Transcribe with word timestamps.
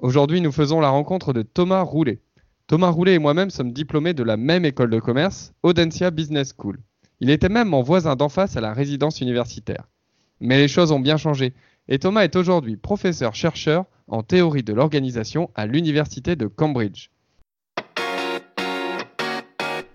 Aujourd'hui, 0.00 0.40
nous 0.40 0.52
faisons 0.52 0.78
la 0.78 0.90
rencontre 0.90 1.32
de 1.32 1.42
Thomas 1.42 1.82
Roulet. 1.82 2.20
Thomas 2.68 2.90
Roulet 2.90 3.14
et 3.14 3.18
moi-même 3.18 3.50
sommes 3.50 3.72
diplômés 3.72 4.14
de 4.14 4.22
la 4.22 4.36
même 4.36 4.64
école 4.64 4.90
de 4.90 5.00
commerce, 5.00 5.52
Audencia 5.64 6.12
Business 6.12 6.54
School. 6.56 6.78
Il 7.18 7.30
était 7.30 7.48
même 7.48 7.70
mon 7.70 7.82
voisin 7.82 8.14
d'en 8.14 8.28
face 8.28 8.56
à 8.56 8.60
la 8.60 8.72
résidence 8.72 9.20
universitaire. 9.20 9.88
Mais 10.40 10.56
les 10.58 10.68
choses 10.68 10.92
ont 10.92 11.00
bien 11.00 11.16
changé 11.16 11.52
et 11.88 11.98
Thomas 11.98 12.22
est 12.22 12.36
aujourd'hui 12.36 12.76
professeur-chercheur 12.76 13.86
en 14.06 14.22
théorie 14.22 14.62
de 14.62 14.72
l'organisation 14.72 15.50
à 15.56 15.66
l'université 15.66 16.36
de 16.36 16.46
Cambridge. 16.46 17.08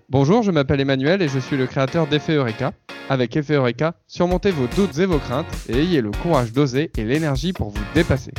Bonjour, 0.10 0.44
je 0.44 0.52
m'appelle 0.52 0.82
Emmanuel 0.82 1.22
et 1.22 1.30
je 1.30 1.40
suis 1.40 1.56
le 1.56 1.66
créateur 1.66 2.08
d'Effet 2.08 2.36
Eureka. 2.36 2.74
Avec 3.08 3.38
Effet 3.38 3.56
Eureka, 3.56 3.96
surmontez 4.08 4.52
vos 4.52 4.68
doutes 4.68 4.98
et 4.98 5.06
vos 5.06 5.20
craintes 5.20 5.70
et 5.70 5.78
ayez 5.78 6.02
le 6.02 6.12
courage 6.12 6.52
d'oser 6.52 6.92
et 6.98 7.06
l'énergie 7.06 7.54
pour 7.54 7.70
vous 7.70 7.84
dépasser. 7.96 8.34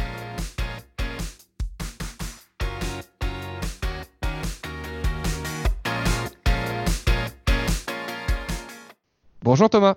Bonjour 9.45 9.69
Thomas. 9.69 9.97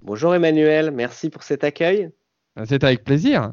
Bonjour 0.00 0.34
Emmanuel, 0.34 0.92
merci 0.92 1.28
pour 1.28 1.42
cet 1.42 1.62
accueil. 1.62 2.08
C'est 2.64 2.84
avec 2.84 3.04
plaisir. 3.04 3.52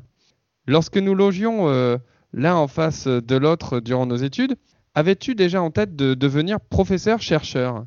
Lorsque 0.66 0.96
nous 0.96 1.14
logions 1.14 1.68
euh, 1.68 1.98
l'un 2.32 2.56
en 2.56 2.70
face 2.70 3.06
de 3.06 3.36
l'autre 3.36 3.82
durant 3.82 4.06
nos 4.06 4.16
études, 4.16 4.56
avais-tu 4.96 5.36
déjà 5.36 5.62
en 5.62 5.72
tête 5.72 5.98
de 5.98 6.14
devenir 6.14 6.62
professeur-chercheur? 6.62 7.84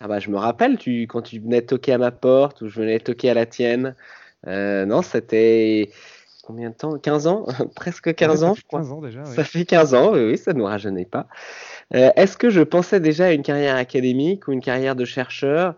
Ah 0.00 0.06
bah 0.06 0.18
je 0.18 0.28
me 0.28 0.36
rappelle, 0.36 0.76
tu, 0.76 1.06
quand 1.06 1.22
tu 1.22 1.40
venais 1.40 1.62
toquer 1.62 1.94
à 1.94 1.98
ma 1.98 2.10
porte 2.10 2.60
ou 2.60 2.68
je 2.68 2.78
venais 2.78 3.00
toquer 3.00 3.30
à 3.30 3.34
la 3.34 3.46
tienne. 3.46 3.96
Euh, 4.46 4.84
non, 4.84 5.00
c'était 5.00 5.90
combien 6.44 6.68
de 6.68 6.74
temps? 6.74 6.98
15 6.98 7.26
ans? 7.26 7.46
Presque 7.74 8.14
15 8.14 8.44
ans, 8.44 8.54
je 8.54 8.66
crois. 8.66 8.80
15 8.80 8.92
ans 8.92 9.00
déjà, 9.00 9.24
Ça 9.24 9.44
fait 9.44 9.64
15 9.64 9.94
ans, 9.94 10.12
oui, 10.12 10.36
ça 10.36 10.52
ne 10.52 10.58
nous 10.58 10.66
rajeunit 10.66 11.06
pas. 11.06 11.26
Euh, 11.94 12.10
est-ce 12.16 12.36
que 12.36 12.50
je 12.50 12.60
pensais 12.60 13.00
déjà 13.00 13.28
à 13.28 13.32
une 13.32 13.42
carrière 13.42 13.76
académique 13.76 14.46
ou 14.46 14.52
une 14.52 14.60
carrière 14.60 14.94
de 14.94 15.06
chercheur? 15.06 15.76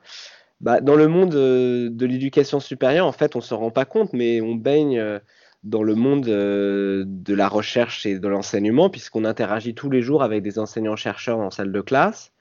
Bah, 0.62 0.80
dans 0.80 0.94
le 0.94 1.08
monde 1.08 1.34
euh, 1.34 1.90
de 1.90 2.06
l'éducation 2.06 2.60
supérieure, 2.60 3.06
en 3.06 3.12
fait, 3.12 3.34
on 3.34 3.40
ne 3.40 3.44
se 3.44 3.52
rend 3.52 3.70
pas 3.70 3.84
compte, 3.84 4.12
mais 4.12 4.40
on 4.40 4.54
baigne 4.54 4.98
euh, 4.98 5.18
dans 5.64 5.82
le 5.82 5.96
monde 5.96 6.28
euh, 6.28 7.04
de 7.06 7.34
la 7.34 7.48
recherche 7.48 8.06
et 8.06 8.20
de 8.20 8.28
l'enseignement, 8.28 8.88
puisqu'on 8.88 9.24
interagit 9.24 9.74
tous 9.74 9.90
les 9.90 10.02
jours 10.02 10.22
avec 10.22 10.42
des 10.42 10.60
enseignants-chercheurs 10.60 11.38
en 11.40 11.50
salle 11.50 11.72
de 11.72 11.80
classe. 11.80 12.32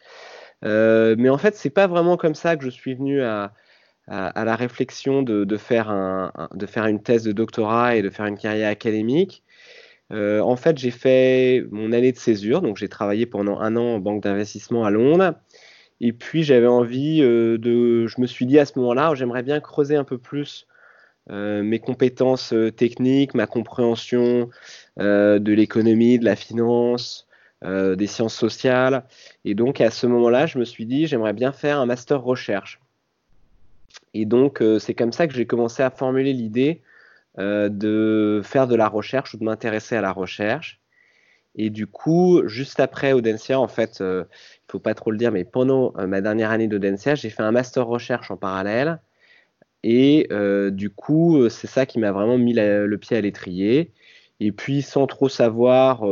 mais 0.64 1.30
en 1.30 1.38
fait, 1.40 1.56
c'est 1.56 1.72
pas 1.72 1.88
vraiment 1.88 2.16
comme 2.18 2.36
ça 2.36 2.56
que 2.58 2.64
je 2.64 2.70
suis 2.70 2.94
venu 2.94 3.22
à, 3.22 3.54
la 4.08 4.56
réflexion 4.56 5.24
de, 5.24 5.58
faire 5.58 6.32
de 6.54 6.66
faire 6.66 6.86
une 6.86 7.02
thèse 7.02 7.24
de 7.24 7.32
doctorat 7.32 7.96
et 7.96 8.02
de 8.04 8.10
faire 8.10 8.26
une 8.28 8.38
carrière 8.38 8.70
académique. 8.70 9.44
en 10.12 10.56
fait, 10.56 10.78
j'ai 10.78 10.92
fait 10.92 11.66
mon 11.72 11.92
année 11.92 12.12
de 12.12 12.18
césure, 12.18 12.62
donc 12.62 12.78
j'ai 12.78 12.90
travaillé 12.90 13.26
pendant 13.26 13.60
un 13.60 13.76
an 13.78 13.96
en 13.96 14.00
banque 14.00 14.22
d'investissement 14.24 14.86
à 14.86 14.92
Londres. 14.92 15.34
Et 16.02 16.14
puis 16.14 16.44
j'avais 16.44 16.68
envie 16.68 17.22
euh, 17.22 17.60
de, 17.60 18.08
je 18.08 18.20
me 18.20 18.26
suis 18.26 18.48
dit 18.48 18.58
à 18.58 18.66
ce 18.66 18.78
moment-là, 18.80 19.14
j'aimerais 19.14 19.44
bien 19.44 19.60
creuser 19.60 19.96
un 19.96 20.04
peu 20.04 20.18
plus 20.18 20.68
euh, 21.30 21.62
mes 21.62 21.80
compétences 21.80 22.54
euh, 22.54 22.72
techniques, 22.72 23.36
ma 23.36 23.46
compréhension 23.48 24.50
de 24.98 25.54
l'économie, 25.54 26.20
de 26.20 26.26
la 26.26 26.36
finance, 26.36 27.28
des 27.64 28.08
sciences 28.08 28.36
sociales. 28.36 29.06
Et 29.46 29.54
donc 29.54 29.82
à 29.82 29.92
ce 29.92 30.08
moment-là, 30.08 30.48
je 30.48 30.58
me 30.58 30.66
suis 30.66 30.86
dit, 30.86 31.08
j'aimerais 31.08 31.34
bien 31.34 31.52
faire 31.52 31.80
un 31.80 31.86
master 31.86 32.22
recherche. 32.22 32.82
Et 34.14 34.26
donc 34.26 34.64
c'est 34.80 34.94
comme 34.94 35.14
ça 35.14 35.28
que 35.28 35.34
j'ai 35.34 35.46
commencé 35.46 35.82
à 35.84 35.90
formuler 35.90 36.34
l'idée 36.34 36.82
de 37.38 38.42
faire 38.44 38.68
de 38.68 38.76
la 38.76 38.88
recherche 38.88 39.34
ou 39.34 39.38
de 39.38 39.44
m'intéresser 39.44 39.96
à 39.96 40.02
la 40.02 40.12
recherche. 40.12 40.81
Et 41.56 41.70
du 41.70 41.88
coup, 41.88 42.42
juste 42.48 42.80
après 42.80 43.14
Audencia, 43.14 43.60
en 43.60 43.68
fait, 43.68 43.98
il 44.00 44.06
ne 44.06 44.26
faut 44.70 44.80
pas 44.80 44.94
trop 44.94 45.12
le 45.12 45.18
dire, 45.18 45.32
mais 45.32 45.44
pendant 45.44 45.94
euh, 45.98 46.08
ma 46.08 46.22
dernière 46.22 46.52
année 46.52 46.68
d'Audencia, 46.68 47.16
j'ai 47.16 47.30
fait 47.30 47.44
un 47.44 47.52
master 47.52 47.86
recherche 47.88 48.32
en 48.32 48.38
parallèle. 48.38 49.00
Et 49.84 50.28
euh, 50.32 50.72
du 50.72 50.90
coup, 50.92 51.38
euh, 51.38 51.50
c'est 51.50 51.68
ça 51.68 51.86
qui 51.86 52.00
m'a 52.00 52.12
vraiment 52.12 52.38
mis 52.38 52.54
le 52.54 52.98
pied 52.98 53.18
à 53.18 53.22
l'étrier. 53.22 53.92
Et 54.40 54.52
puis, 54.52 54.82
sans 54.82 55.08
trop 55.08 55.30
savoir, 55.30 56.04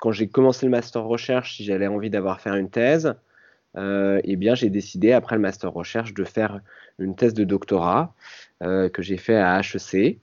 quand 0.00 0.12
j'ai 0.12 0.28
commencé 0.28 0.66
le 0.66 0.70
master 0.70 1.04
recherche, 1.04 1.56
si 1.56 1.64
j'avais 1.64 1.86
envie 1.86 2.10
d'avoir 2.10 2.40
faire 2.40 2.54
une 2.56 2.68
thèse, 2.70 3.14
eh 3.76 4.36
bien, 4.36 4.54
j'ai 4.54 4.68
décidé, 4.70 5.12
après 5.12 5.36
le 5.36 5.42
master 5.42 5.72
recherche, 5.72 6.12
de 6.12 6.24
faire 6.24 6.60
une 6.98 7.16
thèse 7.16 7.32
de 7.32 7.44
doctorat 7.44 8.14
que 8.60 9.00
j'ai 9.00 9.16
fait 9.16 9.36
à 9.36 9.60
HEC. 9.60 10.18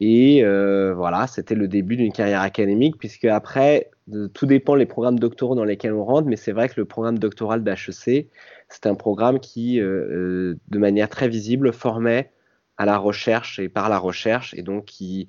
Et 0.00 0.44
euh, 0.44 0.94
voilà, 0.94 1.26
c'était 1.26 1.54
le 1.54 1.68
début 1.68 1.96
d'une 1.96 2.12
carrière 2.12 2.42
académique, 2.42 2.96
puisque 2.98 3.24
après, 3.24 3.90
tout 4.34 4.46
dépend 4.46 4.76
des 4.76 4.86
programmes 4.86 5.18
doctoraux 5.18 5.54
dans 5.54 5.64
lesquels 5.64 5.94
on 5.94 6.04
rentre, 6.04 6.28
mais 6.28 6.36
c'est 6.36 6.52
vrai 6.52 6.68
que 6.68 6.74
le 6.76 6.84
programme 6.84 7.18
doctoral 7.18 7.64
d'HEC, 7.64 8.28
c'est 8.68 8.86
un 8.86 8.94
programme 8.94 9.40
qui, 9.40 9.80
euh, 9.80 9.86
euh, 9.86 10.58
de 10.68 10.78
manière 10.78 11.08
très 11.08 11.28
visible, 11.28 11.72
formait 11.72 12.30
à 12.76 12.84
la 12.84 12.98
recherche 12.98 13.58
et 13.58 13.70
par 13.70 13.88
la 13.88 13.98
recherche, 13.98 14.52
et 14.54 14.62
donc 14.62 14.84
qui 14.84 15.28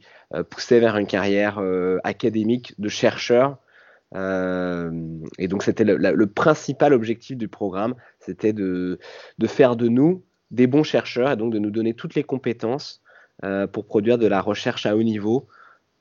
poussait 0.50 0.81
vers 0.81 0.97
une 0.97 1.07
carrière 1.07 1.61
académique 2.03 2.73
de 2.78 2.89
chercheur. 2.89 3.57
et 4.13 5.47
donc 5.47 5.63
c'était 5.63 5.85
le, 5.85 6.25
principal 6.25 6.91
objectif 6.91 7.38
du 7.38 7.47
programme, 7.47 7.95
c'était 8.19 8.51
de, 8.51 8.99
de 9.38 9.47
faire 9.47 9.78
de 9.78 9.88
nous 9.88 10.25
des 10.51 10.67
bons 10.67 10.84
chercheurs, 10.84 11.31
et 11.31 11.38
donc 11.38 11.53
de 11.53 11.59
nous 11.59 11.72
donner 11.72 11.94
toutes 11.94 12.16
les 12.16 12.23
compétences 12.23 13.01
pour 13.71 13.85
produire 13.85 14.17
de 14.17 14.27
la 14.27 14.41
recherche 14.41 14.85
à 14.85 14.95
haut 14.95 15.03
niveau. 15.03 15.47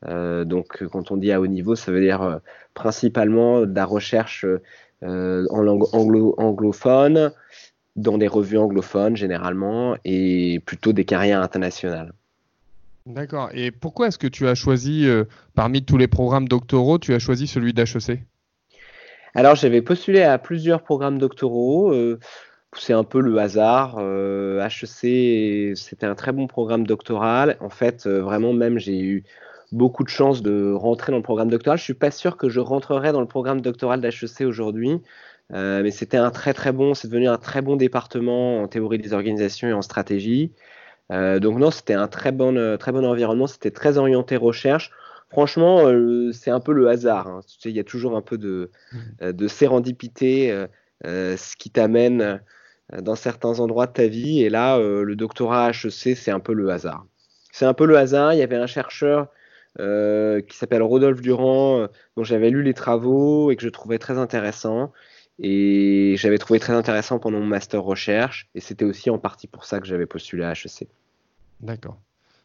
Euh, 0.07 0.45
donc, 0.45 0.85
quand 0.87 1.11
on 1.11 1.17
dit 1.17 1.33
à 1.33 1.41
haut 1.41 1.47
niveau, 1.47 1.75
ça 1.75 1.91
veut 1.91 2.01
dire 2.01 2.23
euh, 2.23 2.39
principalement 2.75 3.63
de 3.63 3.75
la 3.75 3.85
recherche 3.85 4.45
en 5.03 5.61
langue 5.61 5.85
anglophone, 5.93 7.31
dans 7.97 8.19
des 8.19 8.27
revues 8.27 8.59
anglophones 8.59 9.17
généralement, 9.17 9.97
et 10.05 10.61
plutôt 10.65 10.93
des 10.93 11.05
carrières 11.05 11.43
internationales. 11.43 12.13
D'accord. 13.05 13.51
Et 13.53 13.71
pourquoi 13.71 14.09
est-ce 14.09 14.19
que 14.19 14.27
tu 14.27 14.49
as 14.49 14.55
choisi, 14.55 15.07
parmi 15.55 15.85
tous 15.85 15.97
les 15.97 16.09
programmes 16.09 16.49
doctoraux, 16.49 16.99
tu 16.99 17.15
as 17.15 17.19
choisi 17.19 17.47
celui 17.47 17.73
d'HEC 17.73 18.25
Alors, 19.35 19.55
j'avais 19.55 19.83
postulé 19.83 20.23
à 20.23 20.39
plusieurs 20.39 20.83
programmes 20.83 21.19
doctoraux 21.19 21.95
c'est 22.79 22.93
un 22.93 23.05
peu 23.05 23.21
le 23.21 23.39
hasard. 23.39 23.99
HEC, 23.99 25.05
euh, 25.05 25.75
c'était 25.75 26.07
un 26.07 26.15
très 26.15 26.33
bon 26.33 26.47
programme 26.47 26.87
doctoral. 26.87 27.57
En 27.61 27.71
fait, 27.71 28.07
euh, 28.07 28.21
vraiment, 28.21 28.53
même, 28.53 28.79
j'ai 28.79 29.01
eu 29.01 29.25
beaucoup 29.73 30.05
de 30.05 30.09
chance 30.09 30.43
de 30.43 30.73
rentrer 30.73 31.13
dans 31.13 31.19
le 31.19 31.23
programme 31.23 31.51
doctoral. 31.51 31.79
Je 31.79 31.85
suis 31.85 31.95
pas 31.95 32.11
sûr 32.11 32.37
que 32.37 32.49
je 32.49 32.61
rentrerai 32.61 33.13
dans 33.13 33.21
le 33.21 33.27
programme 33.27 33.61
doctoral 33.61 34.01
d'HEC 34.01 34.43
aujourd'hui, 34.47 35.01
euh, 35.53 35.83
mais 35.83 35.91
c'était 35.91 36.17
un 36.17 36.31
très 36.31 36.55
très 36.55 36.73
bon, 36.73 36.95
c'est 36.95 37.09
devenu 37.09 37.29
un 37.29 37.39
très 37.39 37.63
bon 37.63 37.77
département 37.77 38.63
en 38.63 38.69
théorie 38.69 38.99
des 38.99 39.13
organisations 39.13 39.69
et 39.69 39.73
en 39.73 39.83
stratégie. 39.83 40.53
donc 41.11 41.59
non, 41.59 41.71
c'était 41.71 41.95
un 41.95 42.09
très 42.09 42.33
bon, 42.33 42.77
très 42.79 42.93
bon 42.93 43.05
environnement, 43.05 43.47
c'était 43.47 43.73
très 43.73 43.99
orienté 43.99 44.37
recherche. 44.37 44.93
Franchement, 45.31 45.91
c'est 46.33 46.53
un 46.53 46.61
peu 46.61 46.73
le 46.73 46.89
hasard. 46.89 47.27
Hein. 47.27 47.41
Il 47.65 47.73
y 47.73 47.81
a 47.81 47.85
toujours 47.85 48.17
un 48.17 48.23
peu 48.23 48.39
de, 48.39 48.71
mmh. 48.93 49.33
de 49.33 49.49
sérendipité, 49.49 50.67
ce 51.05 51.57
qui 51.57 51.71
t'amène 51.71 52.41
dans 52.93 53.17
certains 53.17 53.61
endroits 53.61 53.87
de 53.87 53.93
ta 53.93 54.07
vie. 54.07 54.43
Et 54.43 54.49
là, 54.49 54.79
euh, 54.79 55.03
le 55.03 55.17
doctorat 55.17 55.71
HEC, 55.71 56.17
c'est 56.17 56.31
un 56.31 56.41
peu 56.41 56.53
le 56.53 56.71
hasard. 56.71 57.07
C'est 57.53 57.67
un 57.67 57.75
peu 57.75 57.87
le 57.87 57.97
hasard. 57.97 58.35
Il 58.35 58.39
y 58.39 58.43
avait 58.43 58.57
un 58.57 58.67
chercheur 58.67 59.29
euh, 59.79 60.41
qui 60.41 60.57
s'appelle 60.57 60.83
Rodolphe 60.83 61.21
Durand, 61.21 61.89
dont 62.17 62.25
j'avais 62.25 62.51
lu 62.51 62.63
les 62.63 62.75
travaux 62.75 63.51
et 63.51 63.57
que 63.57 63.63
je 63.63 63.69
trouvais 63.69 63.99
très 63.99 64.19
intéressant. 64.19 64.93
Et 65.39 66.15
j'avais 66.19 66.39
trouvé 66.39 66.61
très 66.61 66.73
intéressant 66.73 67.19
pendant 67.19 67.41
mon 67.41 67.47
master 67.47 67.83
recherche. 67.83 68.49
Et 68.55 68.61
c'était 68.61 68.85
aussi 68.85 69.11
en 69.11 69.19
partie 69.19 69.47
pour 69.47 69.65
ça 69.65 69.81
que 69.81 69.87
j'avais 69.87 70.07
postulé 70.07 70.45
à 70.45 70.53
HEC. 70.53 70.89
D'accord. 71.61 71.99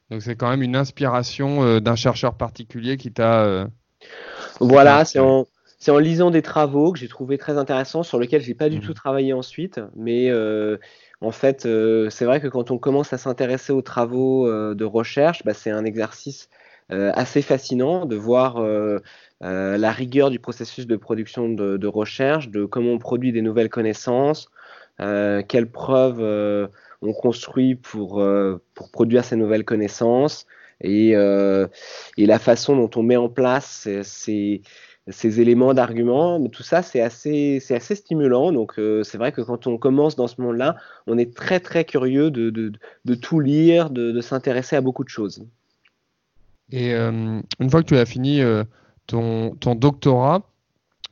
Donc 0.09 0.21
c'est 0.21 0.35
quand 0.35 0.49
même 0.49 0.61
une 0.61 0.75
inspiration 0.75 1.79
d'un 1.79 1.95
chercheur 1.95 2.35
particulier 2.35 2.97
qui 2.97 3.13
t'a... 3.13 3.67
voilà, 4.59 5.05
c'est 5.05 5.19
en, 5.19 5.45
c'est 5.81 5.89
en 5.89 5.97
lisant 5.97 6.29
des 6.29 6.43
travaux 6.43 6.91
que 6.91 6.99
j'ai 6.99 7.07
trouvé 7.07 7.39
très 7.39 7.57
intéressants, 7.57 8.03
sur 8.03 8.19
lesquels 8.19 8.43
j'ai 8.43 8.53
pas 8.53 8.69
du 8.69 8.77
mmh 8.77 8.81
tout 8.81 8.93
travaillé 8.93 9.33
ensuite. 9.33 9.81
Mais 9.95 10.29
euh, 10.29 10.77
en 11.21 11.31
fait, 11.31 11.65
euh, 11.65 12.11
c'est 12.11 12.23
vrai 12.23 12.39
que 12.39 12.47
quand 12.47 12.69
on 12.69 12.77
commence 12.77 13.13
à 13.13 13.17
s'intéresser 13.17 13.73
aux 13.73 13.81
travaux 13.81 14.47
euh, 14.47 14.75
de 14.75 14.85
recherche, 14.85 15.43
bah, 15.43 15.55
c'est 15.55 15.71
un 15.71 15.83
exercice 15.83 16.49
assez 16.89 17.41
fascinant 17.41 18.05
de 18.05 18.17
voir 18.17 18.61
la 19.39 19.91
rigueur 19.91 20.29
du 20.29 20.39
processus 20.39 20.87
de 20.87 20.97
production 20.97 21.47
de, 21.47 21.87
recherche, 21.87 22.49
de 22.49 22.65
comment 22.65 22.91
on 22.91 22.97
produit 22.97 23.31
des 23.31 23.41
nouvelles 23.41 23.69
connaissances, 23.69 24.51
quelles 24.97 25.71
preuves 25.71 26.69
on 27.01 27.13
construit 27.13 27.75
pour, 27.75 28.21
pour 28.73 28.91
produire 28.91 29.23
ces 29.23 29.37
nouvelles 29.37 29.63
connaissances 29.63 30.47
et, 30.81 31.11
et 31.11 32.25
la 32.25 32.39
façon 32.39 32.75
dont 32.75 32.89
on 32.99 33.03
met 33.03 33.15
en 33.15 33.29
place 33.29 33.87
ces 34.03 34.61
ces 35.07 35.41
éléments 35.41 35.73
d'argument, 35.73 36.47
tout 36.49 36.63
ça 36.63 36.81
c'est 36.81 37.01
assez, 37.01 37.61
assez 37.69 37.95
stimulant. 37.95 38.51
Donc 38.51 38.77
euh, 38.77 39.03
c'est 39.03 39.17
vrai 39.17 39.31
que 39.31 39.41
quand 39.41 39.67
on 39.67 39.77
commence 39.77 40.15
dans 40.15 40.27
ce 40.27 40.39
monde-là, 40.41 40.75
on 41.07 41.17
est 41.17 41.35
très 41.35 41.59
très 41.59 41.85
curieux 41.85 42.29
de, 42.29 42.49
de, 42.49 43.15
tout 43.15 43.39
lire, 43.39 43.89
de, 43.89 44.19
s'intéresser 44.21 44.75
à 44.75 44.81
beaucoup 44.81 45.03
de 45.03 45.09
choses. 45.09 45.45
Et 46.71 46.93
euh, 46.93 47.41
une 47.59 47.69
fois 47.69 47.81
que 47.81 47.87
tu 47.87 47.97
as 47.97 48.05
fini 48.05 48.41
euh, 48.41 48.63
ton, 49.07 49.55
ton 49.55 49.75
doctorat, 49.75 50.43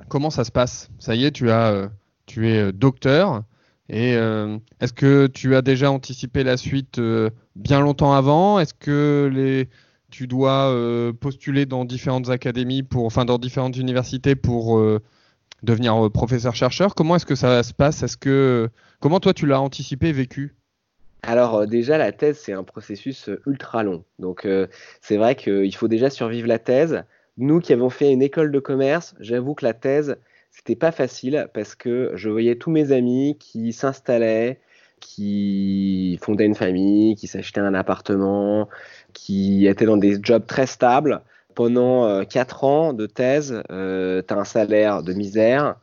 comment 0.07 0.29
ça 0.29 0.43
se 0.43 0.51
passe? 0.51 0.89
Ça 0.99 1.15
y 1.15 1.25
est, 1.25 1.31
tu, 1.31 1.49
as, 1.49 1.89
tu 2.25 2.49
es 2.49 2.71
docteur. 2.71 3.43
Et 3.91 4.11
est-ce 4.79 4.93
que 4.93 5.25
tu 5.25 5.55
as 5.55 5.63
déjà 5.63 5.91
anticipé 5.91 6.43
la 6.43 6.57
suite 6.57 7.01
bien 7.55 7.81
longtemps 7.81 8.13
avant? 8.13 8.59
Est-ce 8.59 8.75
que 8.75 9.31
les, 9.33 9.67
tu 10.09 10.27
dois 10.27 10.73
postuler 11.19 11.65
dans 11.65 11.85
différentes 11.85 12.29
académies, 12.29 12.83
pour, 12.83 13.05
enfin 13.05 13.25
dans 13.25 13.37
différentes 13.37 13.77
universités 13.77 14.35
pour 14.35 14.81
devenir 15.63 16.09
professeur-chercheur 16.11 16.95
Comment 16.95 17.15
est-ce 17.15 17.25
que 17.25 17.35
ça 17.35 17.63
se 17.63 17.73
passe? 17.73 18.03
Comment 18.99 19.19
toi 19.19 19.33
tu 19.33 19.45
l'as 19.45 19.61
anticipé, 19.61 20.11
vécu? 20.11 20.55
Alors 21.23 21.55
euh, 21.55 21.65
déjà, 21.65 21.97
la 21.97 22.11
thèse, 22.11 22.39
c'est 22.39 22.53
un 22.53 22.63
processus 22.63 23.29
euh, 23.29 23.41
ultra 23.45 23.83
long. 23.83 24.03
Donc 24.19 24.45
euh, 24.45 24.67
c'est 25.01 25.17
vrai 25.17 25.35
qu'il 25.35 25.73
faut 25.75 25.87
déjà 25.87 26.09
survivre 26.09 26.47
la 26.47 26.59
thèse. 26.59 27.03
Nous 27.37 27.59
qui 27.59 27.73
avons 27.73 27.89
fait 27.89 28.11
une 28.11 28.21
école 28.21 28.51
de 28.51 28.59
commerce, 28.59 29.15
j'avoue 29.19 29.53
que 29.53 29.65
la 29.65 29.73
thèse, 29.73 30.17
c'était 30.51 30.75
pas 30.75 30.91
facile 30.91 31.49
parce 31.53 31.75
que 31.75 32.11
je 32.15 32.29
voyais 32.29 32.55
tous 32.55 32.71
mes 32.71 32.91
amis 32.91 33.37
qui 33.39 33.71
s'installaient, 33.73 34.59
qui 34.99 36.19
fondaient 36.21 36.45
une 36.45 36.55
famille, 36.55 37.15
qui 37.15 37.27
s'achetaient 37.27 37.61
un 37.61 37.73
appartement, 37.73 38.67
qui 39.13 39.67
étaient 39.67 39.85
dans 39.85 39.97
des 39.97 40.19
jobs 40.21 40.45
très 40.45 40.65
stables. 40.65 41.21
Pendant 41.55 42.23
4 42.23 42.63
ans 42.63 42.93
de 42.93 43.05
thèse, 43.05 43.61
tu 43.67 43.73
as 43.73 44.37
un 44.37 44.45
salaire 44.45 45.03
de 45.03 45.13
misère. 45.13 45.75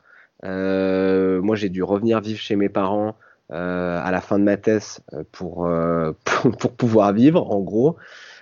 moi, 0.43 1.57
j'ai 1.57 1.69
dû 1.69 1.83
revenir 1.83 2.21
vivre 2.21 2.41
chez 2.41 2.57
mes 2.57 2.69
parents 2.71 3.15
euh, 3.53 4.01
à 4.03 4.11
la 4.11 4.21
fin 4.21 4.41
de 4.41 4.45
ma 4.45 4.57
thèse 4.57 4.99
euh, 5.13 5.23
pour, 5.31 5.67
euh, 5.67 6.11
pour, 6.59 6.73
pouvoir 6.73 7.13
vivre, 7.13 7.53
en 7.53 7.61
gros. 7.61 7.97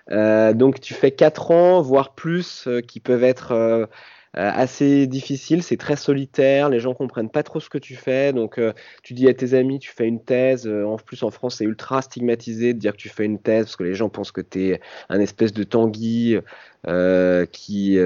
donc 0.09 0.81
tu 0.81 0.95
fais 0.95 1.11
4 1.11 1.51
ans, 1.51 1.83
voire 1.83 2.15
plus, 2.15 2.69
qui 2.89 3.01
peuvent 3.01 3.25
être 3.25 3.89
assez 4.35 5.07
difficiles. 5.07 5.63
C'est 5.63 5.77
très 5.77 5.97
solitaire, 5.97 6.69
les 6.69 6.81
gens 6.81 6.95
comprennent 6.95 7.31
pas 7.31 7.43
trop 7.43 7.61
ce 7.61 7.69
que 7.69 7.79
tu 7.79 7.95
fais. 7.95 8.33
Donc 8.33 8.61
tu 9.03 9.15
dis 9.15 9.29
à 9.29 9.35
tes 9.35 9.55
amis, 9.55 9.79
tu 9.79 9.91
fais 9.91 10.07
une 10.07 10.21
thèse. 10.21 10.67
en 10.67 10.97
plus, 10.97 11.23
en 11.23 11.31
France, 11.31 11.57
c'est 11.57 11.65
ultra 11.65 12.03
stigmatisé 12.03 12.75
de 12.75 12.79
dire 12.79 12.93
que 12.93 12.99
tu 12.99 13.09
fais 13.09 13.25
une 13.25 13.39
thèse 13.39 13.67
parce 13.67 13.77
que 13.77 13.85
les 13.85 13.95
gens 13.95 14.09
pensent 14.09 14.33
que 14.33 14.41
tu 14.41 14.71
es 14.71 14.81
un 15.09 15.21
espèce 15.21 15.53
de 15.53 15.63
Tanguy 15.63 16.39
qui, 17.53 17.99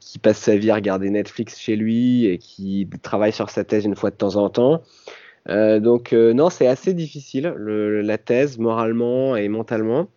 qui 0.00 0.18
passe 0.18 0.38
sa 0.38 0.56
vie 0.56 0.70
à 0.70 0.74
regarder 0.74 1.10
Netflix 1.10 1.58
chez 1.58 1.76
lui 1.76 2.26
et 2.26 2.38
qui 2.38 2.88
travaille 3.02 3.32
sur 3.32 3.50
sa 3.50 3.64
thèse 3.64 3.84
une 3.84 3.96
fois 3.96 4.10
de 4.10 4.16
temps 4.16 4.36
en 4.36 4.48
temps. 4.48 4.82
Euh, 5.48 5.80
donc 5.80 6.12
euh, 6.12 6.32
non, 6.34 6.50
c'est 6.50 6.66
assez 6.66 6.94
difficile 6.94 7.46
la 7.46 8.18
thèse 8.18 8.58
moralement 8.58 9.36
et 9.36 9.48
mentalement. 9.48 10.08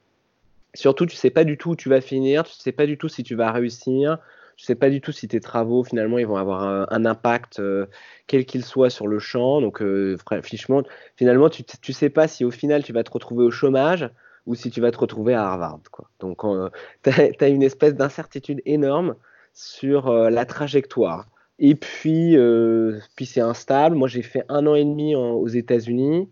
Surtout, 0.73 1.05
tu 1.05 1.15
sais 1.15 1.29
pas 1.29 1.43
du 1.43 1.57
tout 1.57 1.71
où 1.71 1.75
tu 1.75 1.89
vas 1.89 2.01
finir, 2.01 2.43
tu 2.43 2.53
sais 2.53 2.71
pas 2.71 2.85
du 2.85 2.97
tout 2.97 3.09
si 3.09 3.23
tu 3.23 3.35
vas 3.35 3.51
réussir, 3.51 4.17
tu 4.57 4.65
sais 4.65 4.75
pas 4.75 4.89
du 4.89 5.01
tout 5.01 5.11
si 5.11 5.27
tes 5.27 5.39
travaux 5.39 5.83
finalement 5.83 6.17
ils 6.17 6.27
vont 6.27 6.37
avoir 6.37 6.63
un, 6.63 7.05
impact 7.05 7.59
euh, 7.59 7.87
quel 8.27 8.45
qu'il 8.45 8.63
soit 8.63 8.89
sur 8.89 9.07
le 9.07 9.19
champ. 9.19 9.61
Donc 9.61 9.83
franchement, 10.19 10.83
finalement, 11.15 11.49
tu, 11.49 11.63
tu 11.63 11.93
sais 11.93 12.09
pas 12.09 12.27
si 12.27 12.45
au 12.45 12.51
final 12.51 12.83
tu 12.83 12.93
vas 12.93 13.03
te 13.03 13.11
retrouver 13.11 13.43
au 13.43 13.51
chômage 13.51 14.09
ou 14.45 14.55
si 14.55 14.71
tu 14.71 14.81
vas 14.81 14.91
te 14.91 14.97
retrouver 14.97 15.33
à 15.33 15.47
Harvard. 15.47 15.79
Donc 16.19 16.41
tu 17.03 17.09
as, 17.09 17.47
une 17.47 17.63
espèce 17.63 17.95
d'incertitude 17.95 18.61
énorme 18.65 19.15
sur 19.53 20.11
la 20.11 20.45
trajectoire. 20.45 21.27
Et 21.63 21.75
puis, 21.75 22.35
euh, 22.37 22.99
puis 23.15 23.27
c'est 23.27 23.39
instable. 23.39 23.95
Moi, 23.95 24.07
j'ai 24.07 24.23
fait 24.23 24.43
un 24.49 24.65
an 24.65 24.73
et 24.73 24.83
demi 24.83 25.15
aux 25.15 25.47
États-Unis. 25.47 26.27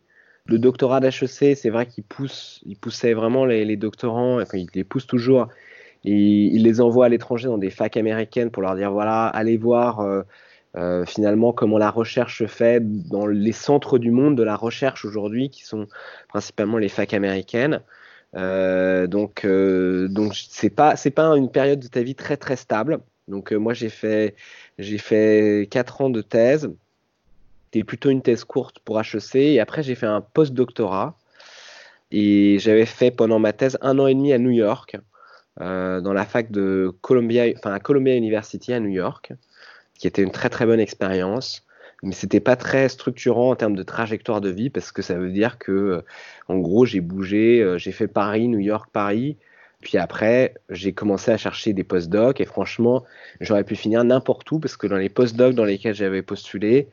Le 0.48 0.58
doctorat 0.58 1.00
d'HEC, 1.00 1.56
c'est 1.56 1.70
vrai 1.70 1.86
qu'il 1.86 2.04
pousse, 2.04 2.62
il 2.66 2.76
poussait 2.76 3.14
vraiment 3.14 3.46
les, 3.46 3.78
doctorants, 3.78 4.42
enfin, 4.42 4.58
il 4.58 4.68
les 4.74 4.84
pousse 4.84 5.06
toujours. 5.06 5.48
Il 6.04 6.64
les 6.64 6.82
envoie 6.82 7.06
à 7.06 7.10
l'étranger 7.10 7.48
dans 7.48 7.58
des 7.58 7.70
facs 7.70 7.98
américaines 7.98 8.52
pour 8.52 8.64
leur 8.64 8.76
dire 8.76 8.92
voilà, 8.92 9.28
allez 9.28 9.58
voir 9.58 10.00
euh, 10.00 10.22
euh, 10.78 11.06
finalement 11.06 11.52
comment 11.52 11.78
la 11.78 11.92
recherche 11.92 12.40
se 12.40 12.48
fait 12.48 12.82
dans 13.10 13.28
les 13.28 13.52
centres 13.52 13.98
du 13.98 14.12
monde 14.12 14.38
de 14.38 14.44
la 14.44 14.56
recherche 14.56 15.06
aujourd'hui, 15.06 15.50
qui 15.50 15.66
sont 15.66 15.88
principalement 16.30 16.78
les 16.78 16.90
facs 16.90 17.14
américaines. 17.14 17.82
donc, 18.34 19.46
donc 19.46 20.36
c'est 20.36 20.70
pas 20.70 20.96
c'est 20.96 21.12
pas 21.12 21.26
une 21.36 21.52
période 21.52 21.80
de 21.80 21.88
ta 21.88 22.02
vie 22.02 22.16
très 22.16 22.38
très 22.38 22.56
stable. 22.56 23.00
Donc 23.28 23.52
moi 23.52 23.74
j'ai 23.74 23.90
fait 23.90 24.36
j'ai 24.78 24.98
fait 24.98 25.68
4 25.70 26.02
ans 26.02 26.10
de 26.10 26.22
thèse. 26.22 26.70
C'était 27.72 27.84
plutôt 27.84 28.10
une 28.10 28.24
thèse 28.24 28.46
courte 28.46 28.80
pour 28.80 29.00
HEC. 29.00 29.36
Et 29.36 29.60
après, 29.60 29.84
j'ai 29.84 29.94
fait 29.94 30.08
un 30.08 30.22
post-doctorat. 30.22 31.16
Et 32.12 32.58
j'avais 32.60 32.88
fait 32.88 33.12
pendant 33.12 33.38
ma 33.38 33.54
thèse 33.54 33.78
un 33.82 34.00
an 34.00 34.08
et 34.08 34.16
demi 34.16 34.34
à 34.34 34.40
New 34.40 34.50
York, 34.50 34.96
euh, 34.96 35.00
dans 35.60 36.14
la 36.14 36.26
fac 36.26 36.52
de 36.52 36.94
Columbia, 37.02 37.46
enfin 37.58 37.74
à 37.74 37.80
Columbia 37.80 38.16
University 38.16 38.74
à 38.74 38.80
New 38.80 38.90
York, 38.90 39.34
qui 39.96 40.08
était 40.08 40.22
une 40.22 40.32
très 40.32 40.50
très 40.50 40.66
bonne 40.66 40.80
expérience. 40.80 41.66
Mais 42.02 42.14
c'était 42.14 42.40
pas 42.40 42.56
très 42.56 42.88
structurant 42.88 43.52
en 43.52 43.56
termes 43.56 43.76
de 43.76 43.84
trajectoire 43.84 44.42
de 44.42 44.50
vie 44.50 44.70
parce 44.70 44.92
que 44.92 45.02
ça 45.02 45.16
veut 45.16 45.32
dire 45.32 45.58
que, 45.58 46.04
en 46.48 46.58
gros, 46.58 46.86
j'ai 46.86 47.02
bougé, 47.02 47.62
euh, 47.62 47.78
j'ai 47.78 47.92
fait 47.92 48.08
Paris, 48.08 48.48
New 48.48 48.60
York, 48.60 48.90
Paris. 48.94 49.38
Puis 49.82 49.98
après, 49.98 50.56
j'ai 50.70 50.94
commencé 50.94 51.32
à 51.32 51.38
chercher 51.38 51.74
des 51.74 51.84
post-docs 51.84 52.40
et 52.42 52.46
franchement, 52.46 53.04
j'aurais 53.42 53.64
pu 53.64 53.76
finir 53.76 54.04
n'importe 54.04 54.50
où 54.52 54.60
parce 54.60 54.78
que 54.78 54.88
dans 54.88 54.98
les 54.98 55.10
post-docs 55.10 55.56
dans 55.56 55.66
lesquels 55.66 55.96
j'avais 55.96 56.22
postulé, 56.22 56.90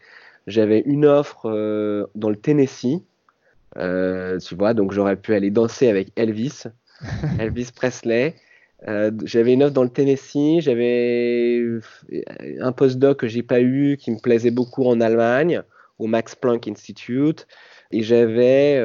j'avais 0.46 0.80
une 0.86 1.06
offre 1.06 1.46
euh, 1.46 2.06
dans 2.14 2.30
le 2.30 2.36
Tennessee, 2.36 3.02
euh, 3.76 4.38
tu 4.38 4.54
vois, 4.54 4.74
donc 4.74 4.92
j'aurais 4.92 5.16
pu 5.16 5.34
aller 5.34 5.50
danser 5.50 5.88
avec 5.88 6.08
Elvis, 6.16 6.64
Elvis 7.38 7.70
Presley. 7.74 8.34
Euh, 8.88 9.10
j'avais 9.24 9.54
une 9.54 9.62
offre 9.62 9.72
dans 9.72 9.82
le 9.82 9.90
Tennessee, 9.90 10.60
j'avais 10.60 11.62
un 12.60 12.72
post-doc 12.72 13.18
que 13.20 13.26
j'ai 13.26 13.42
pas 13.42 13.60
eu 13.60 13.96
qui 13.96 14.10
me 14.10 14.18
plaisait 14.18 14.50
beaucoup 14.50 14.84
en 14.84 15.00
Allemagne, 15.00 15.62
au 15.98 16.06
Max 16.06 16.34
Planck 16.34 16.68
Institute, 16.68 17.46
et 17.90 18.02
j'avais 18.02 18.76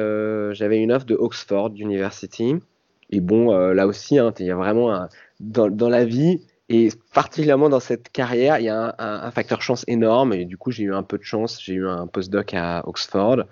j'avais 0.54 0.78
une 0.78 0.92
offre 0.92 1.06
de 1.06 1.14
Oxford 1.14 1.72
University. 1.76 2.56
Et 3.12 3.20
bon, 3.20 3.52
euh, 3.52 3.74
là 3.74 3.86
aussi, 3.86 4.18
hein, 4.18 4.32
il 4.38 4.46
y 4.46 4.50
a 4.50 4.56
vraiment 4.56 5.06
dans, 5.38 5.88
la 5.88 6.04
vie, 6.04 6.40
et 6.70 6.88
particulièrement 7.12 7.68
dans 7.68 7.78
cette 7.78 8.10
carrière, 8.10 8.58
il 8.58 8.64
y 8.64 8.70
a 8.70 8.94
un, 8.98 9.30
facteur 9.30 9.60
chance 9.60 9.84
énorme. 9.86 10.32
Et 10.32 10.46
du 10.46 10.56
coup, 10.56 10.70
j'ai 10.70 10.84
eu 10.84 10.94
un 10.94 11.02
peu 11.02 11.18
de 11.18 11.22
chance. 11.22 11.62
J'ai 11.62 11.74
eu 11.74 11.86
un 11.86 12.06
postdoc 12.06 12.54
à 12.54 12.82
Oxford. 12.88 13.44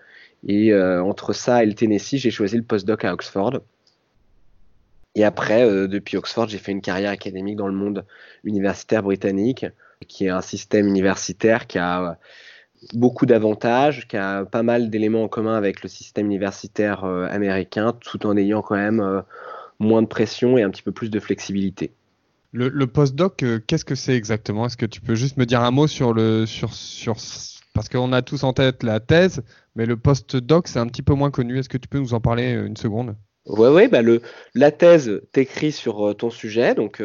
Et 0.46 0.72
euh, 0.72 1.02
entre 1.04 1.34
ça 1.34 1.62
et 1.62 1.66
le 1.66 1.74
Tennessee, 1.74 2.16
j'ai 2.16 2.30
choisi 2.30 2.56
le 2.56 2.62
postdoc 2.62 3.04
à 3.04 3.12
Oxford. 3.12 3.60
Et 5.14 5.24
après, 5.24 5.64
euh, 5.64 5.88
depuis 5.88 6.16
Oxford, 6.16 6.48
j'ai 6.48 6.58
fait 6.58 6.72
une 6.72 6.80
carrière 6.80 7.10
académique 7.10 7.56
dans 7.56 7.66
le 7.66 7.74
monde 7.74 8.04
universitaire 8.44 9.02
britannique, 9.02 9.66
qui 10.06 10.26
est 10.26 10.30
un 10.30 10.40
système 10.40 10.86
universitaire 10.86 11.66
qui 11.66 11.78
a 11.78 12.18
beaucoup 12.94 13.26
d'avantages, 13.26 14.08
qui 14.08 14.16
a 14.16 14.44
pas 14.44 14.62
mal 14.62 14.88
d'éléments 14.88 15.24
en 15.24 15.28
commun 15.28 15.56
avec 15.56 15.82
le 15.82 15.88
système 15.88 16.26
universitaire 16.26 17.04
américain, 17.04 17.92
tout 18.00 18.24
en 18.26 18.36
ayant 18.36 18.62
quand 18.62 18.76
même 18.76 19.22
moins 19.80 20.02
de 20.02 20.06
pression 20.06 20.56
et 20.56 20.62
un 20.62 20.70
petit 20.70 20.82
peu 20.82 20.92
plus 20.92 21.10
de 21.10 21.18
flexibilité. 21.18 21.92
Le, 22.52 22.68
le 22.68 22.86
postdoc, 22.86 23.42
euh, 23.42 23.60
qu'est-ce 23.64 23.84
que 23.84 23.94
c'est 23.94 24.16
exactement? 24.16 24.66
Est-ce 24.66 24.76
que 24.76 24.86
tu 24.86 25.00
peux 25.00 25.14
juste 25.14 25.36
me 25.36 25.46
dire 25.46 25.62
un 25.62 25.70
mot 25.70 25.86
sur 25.86 26.12
le 26.12 26.46
sur 26.46 26.74
sur 26.74 27.16
parce 27.74 27.88
qu'on 27.88 28.12
a 28.12 28.22
tous 28.22 28.42
en 28.42 28.52
tête 28.52 28.82
la 28.82 28.98
thèse, 28.98 29.42
mais 29.76 29.86
le 29.86 29.96
postdoc 29.96 30.66
c'est 30.66 30.80
un 30.80 30.86
petit 30.86 31.02
peu 31.02 31.14
moins 31.14 31.30
connu. 31.30 31.58
Est-ce 31.58 31.68
que 31.68 31.78
tu 31.78 31.88
peux 31.88 31.98
nous 31.98 32.12
en 32.12 32.20
parler 32.20 32.54
euh, 32.56 32.66
une 32.66 32.76
seconde? 32.76 33.14
Ouais, 33.50 33.68
ouais, 33.68 33.88
bah 33.88 34.00
le, 34.00 34.22
la 34.54 34.70
thèse 34.70 35.22
t'écrit 35.32 35.72
sur 35.72 36.08
euh, 36.08 36.14
ton 36.14 36.30
sujet, 36.30 36.74
donc 36.76 37.02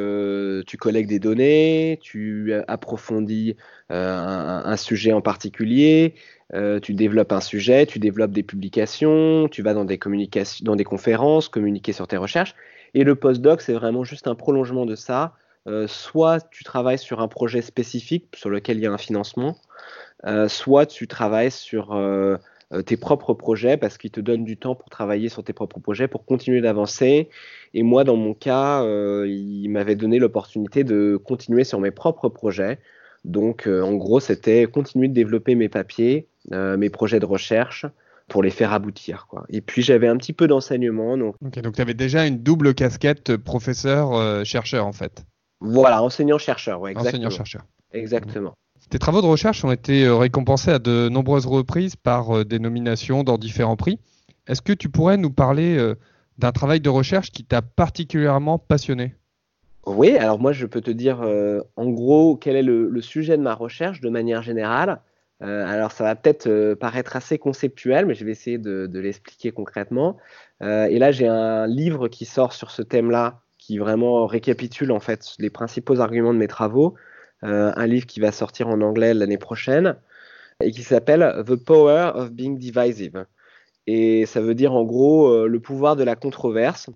tu 0.67 0.77
collectes 0.77 1.09
des 1.09 1.19
données, 1.19 1.99
tu 2.01 2.53
approfondis 2.67 3.55
un, 3.89 4.77
sujet 4.77 5.11
en 5.11 5.21
particulier, 5.21 6.13
euh, 6.53 6.79
tu 6.79 6.93
développes 6.93 7.31
un 7.31 7.41
sujet, 7.41 7.85
tu 7.85 7.99
développes 7.99 8.31
des 8.31 8.43
publications, 8.43 9.47
tu 9.49 9.61
vas 9.63 9.73
dans 9.73 9.85
des, 9.85 9.97
communications, 9.97 10.63
dans 10.63 10.75
des 10.75 10.83
conférences, 10.83 11.49
communiquer 11.49 11.93
sur 11.93 12.07
tes 12.07 12.17
recherches. 12.17 12.55
Et 12.93 13.03
le 13.03 13.15
postdoc, 13.15 13.61
c'est 13.61 13.73
vraiment 13.73 14.03
juste 14.03 14.27
un 14.27 14.35
prolongement 14.35 14.85
de 14.85 14.95
ça. 14.95 15.33
Euh, 15.67 15.87
soit 15.87 16.47
tu 16.51 16.63
travailles 16.63 16.99
sur 16.99 17.21
un 17.21 17.27
projet 17.27 17.63
spécifique 17.63 18.27
sur 18.35 18.49
lequel 18.49 18.77
il 18.77 18.83
y 18.83 18.85
a 18.85 18.91
un 18.91 18.99
financement, 18.99 19.57
euh, 20.25 20.47
soit 20.47 20.85
tu 20.85 21.07
travailles 21.07 21.51
sur 21.51 21.95
tes 22.85 22.97
propres 22.97 23.33
projets 23.33 23.77
parce 23.77 23.97
qu'ils 23.97 24.11
te 24.11 24.19
donnent 24.19 24.43
du 24.43 24.57
temps 24.57 24.75
pour 24.75 24.89
travailler 24.89 25.29
sur 25.29 25.43
tes 25.43 25.53
propres 25.53 25.79
projets, 25.79 26.07
pour 26.07 26.25
continuer 26.25 26.61
d'avancer. 26.61 27.29
Et 27.73 27.83
moi, 27.83 28.03
dans 28.03 28.15
mon 28.15 28.33
cas, 28.33 28.83
il 29.25 29.69
m'avait 29.69 29.95
donné 29.95 30.19
l'opportunité 30.19 30.83
de 30.83 31.19
continuer 31.23 31.63
sur 31.63 31.79
mes 31.79 31.91
propres 31.91 32.29
projets. 32.29 32.79
Donc, 33.23 33.67
en 33.67 33.93
gros, 33.93 34.19
c'était 34.19 34.65
continuer 34.65 35.07
de 35.07 35.13
développer 35.13 35.55
mes 35.55 35.69
papiers, 35.69 36.27
euh, 36.51 36.77
mes 36.77 36.89
projets 36.89 37.19
de 37.19 37.25
recherche 37.25 37.87
pour 38.27 38.43
les 38.43 38.51
faire 38.51 38.71
aboutir. 38.71 39.25
Quoi. 39.27 39.45
Et 39.49 39.61
puis 39.61 39.81
j'avais 39.81 40.07
un 40.07 40.17
petit 40.17 40.33
peu 40.33 40.47
d'enseignement. 40.47 41.17
Donc, 41.17 41.35
donc 41.41 41.75
tu 41.75 41.81
avais 41.81 41.93
déjà 41.93 42.25
une 42.25 42.39
double 42.39 42.73
casquette 42.75 43.35
professeur-chercheur 43.37 44.85
en 44.85 44.93
fait. 44.93 45.25
Voilà, 45.59 46.03
enseignant-chercheur. 46.03 46.81
Ouais, 46.81 46.95
Enseignant-chercheur. 46.95 47.63
Exactement. 47.93 48.53
Tes 48.89 48.99
travaux 48.99 49.21
de 49.21 49.27
recherche 49.27 49.65
ont 49.65 49.71
été 49.71 50.05
euh, 50.05 50.15
récompensés 50.15 50.71
à 50.71 50.79
de 50.79 51.09
nombreuses 51.09 51.47
reprises 51.47 51.95
par 51.95 52.37
euh, 52.37 52.45
des 52.45 52.59
nominations 52.59 53.23
dans 53.23 53.37
différents 53.37 53.75
prix. 53.75 53.99
Est-ce 54.47 54.61
que 54.61 54.73
tu 54.73 54.89
pourrais 54.89 55.17
nous 55.17 55.31
parler 55.31 55.93
d'un 56.37 56.51
travail 56.51 56.79
de 56.79 56.89
recherche 56.89 57.31
qui 57.31 57.43
t'a 57.43 57.63
particulièrement 57.63 58.59
passionné? 58.59 59.15
Oui, 59.87 60.15
alors 60.17 60.39
moi 60.39 60.51
je 60.51 60.67
peux 60.67 60.81
te 60.81 60.91
dire 60.91 61.27
en 61.75 61.89
gros 61.89 62.35
quel 62.35 62.55
est 62.55 62.61
le, 62.61 63.01
sujet 63.01 63.37
de 63.37 63.41
ma 63.41 63.55
recherche 63.55 64.01
de 64.01 64.09
manière 64.09 64.43
générale. 64.43 65.01
alors 65.39 65.91
ça 65.91 66.03
va 66.03 66.15
peut-être 66.15 66.75
paraître 66.75 67.15
assez 67.15 67.39
conceptuel, 67.39 68.05
mais 68.05 68.13
je 68.13 68.23
vais 68.23 68.33
essayer 68.33 68.59
de 68.59 68.99
l'expliquer 68.99 69.51
concrètement. 69.51 70.17
et 70.61 70.99
là 70.99 71.11
j'ai 71.11 71.27
un 71.27 71.65
livre 71.65 72.07
qui 72.07 72.25
sort 72.25 72.53
sur 72.53 72.69
ce 72.69 72.83
thème-là, 72.83 73.41
qui 73.57 73.79
vraiment 73.79 74.27
récapitule 74.27 74.91
en 74.91 74.99
fait 74.99 75.33
les 75.39 75.49
principaux 75.49 76.01
arguments 76.01 76.35
de 76.35 76.39
mes 76.39 76.47
travaux. 76.47 76.93
Un 77.47 77.87
livre 77.87 78.05
qui 78.05 78.19
va 78.19 78.31
sortir 78.31 78.67
en 78.67 78.81
anglais 78.81 79.13
l'année 79.13 79.37
prochaine 79.37 79.97
et 80.63 80.71
qui 80.71 80.83
s'appelle 80.83 81.43
The 81.45 81.55
Power 81.55 82.11
of 82.15 82.31
Being 82.31 82.57
Divisive. 82.57 83.25
Et 83.87 84.25
ça 84.25 84.41
veut 84.41 84.55
dire 84.55 84.73
en 84.73 84.83
gros 84.83 85.27
euh, 85.27 85.47
le 85.47 85.59
pouvoir 85.59 85.95
de 85.95 86.03
la 86.03 86.15
controverse. 86.15 86.89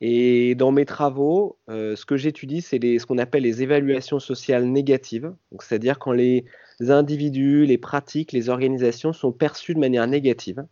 Et 0.00 0.54
dans 0.54 0.70
mes 0.70 0.84
travaux, 0.84 1.58
euh, 1.70 1.96
ce 1.96 2.04
que 2.04 2.16
j'étudie, 2.16 2.60
c'est 2.60 2.78
ce 2.98 3.06
qu'on 3.06 3.18
appelle 3.18 3.42
les 3.42 3.62
évaluations 3.62 4.20
sociales 4.20 4.64
négatives. 4.66 5.32
C'est-à-dire 5.60 5.98
quand 5.98 6.12
les 6.12 6.44
individus, 6.80 7.64
les 7.64 7.78
pratiques, 7.78 8.32
les 8.32 8.48
organisations 8.48 9.12
sont 9.12 9.32
perçus 9.32 9.74
de 9.74 9.80
manière 9.80 10.06
négative. 10.06 10.66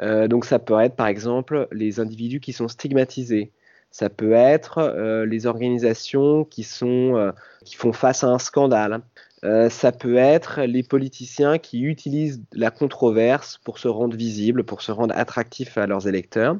Euh, 0.00 0.28
donc 0.28 0.44
ça 0.44 0.58
peut 0.58 0.78
être 0.80 0.94
par 0.94 1.08
exemple 1.08 1.66
les 1.72 2.00
individus 2.00 2.40
qui 2.40 2.52
sont 2.52 2.68
stigmatisés. 2.68 3.52
Ça 3.90 4.10
peut 4.10 4.32
être 4.32 5.24
les 5.26 5.46
organisations 5.46 6.44
qui, 6.44 6.62
sont, 6.62 7.32
qui 7.64 7.74
font 7.76 7.92
face 7.92 8.22
à 8.22 8.28
un 8.28 8.38
scandale. 8.38 9.02
Euh, 9.44 9.68
ça 9.68 9.92
peut 9.92 10.16
être 10.16 10.62
les 10.62 10.82
politiciens 10.82 11.58
qui 11.58 11.82
utilisent 11.82 12.42
la 12.52 12.70
controverse 12.70 13.58
pour 13.58 13.78
se 13.78 13.86
rendre 13.86 14.16
visibles, 14.16 14.64
pour 14.64 14.82
se 14.82 14.90
rendre 14.90 15.14
attractifs 15.16 15.78
à 15.78 15.86
leurs 15.86 16.08
électeurs. 16.08 16.56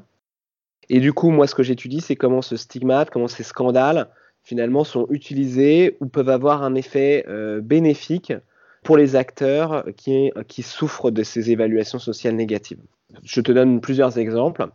Et 0.89 1.01
du 1.01 1.13
coup, 1.13 1.31
moi, 1.31 1.47
ce 1.47 1.55
que 1.55 1.63
j'étudie, 1.63 2.01
c'est 2.01 2.17
comment 2.17 2.41
ce 2.41 2.57
stigmate, 2.57 3.11
comment 3.11 3.29
ces 3.29 3.43
scandales, 3.43 4.09
finalement, 4.43 4.85
sont 4.85 5.07
utilisés 5.11 5.97
ou 6.01 6.07
peuvent 6.07 6.29
avoir 6.29 6.63
un 6.63 6.75
effet 6.75 7.25
euh, 7.29 7.61
bénéfique 7.61 8.33
pour 8.85 8.97
les 8.97 9.17
acteurs 9.17 9.85
qui, 9.97 10.31
qui 10.47 10.63
souffrent 10.63 11.11
de 11.11 11.25
ces 11.25 11.51
évaluations 11.51 11.99
sociales 11.99 12.37
négatives. 12.37 12.81
Je 13.25 13.41
te 13.41 13.51
donne 13.51 13.81
plusieurs 13.81 14.19
exemples. 14.19 14.69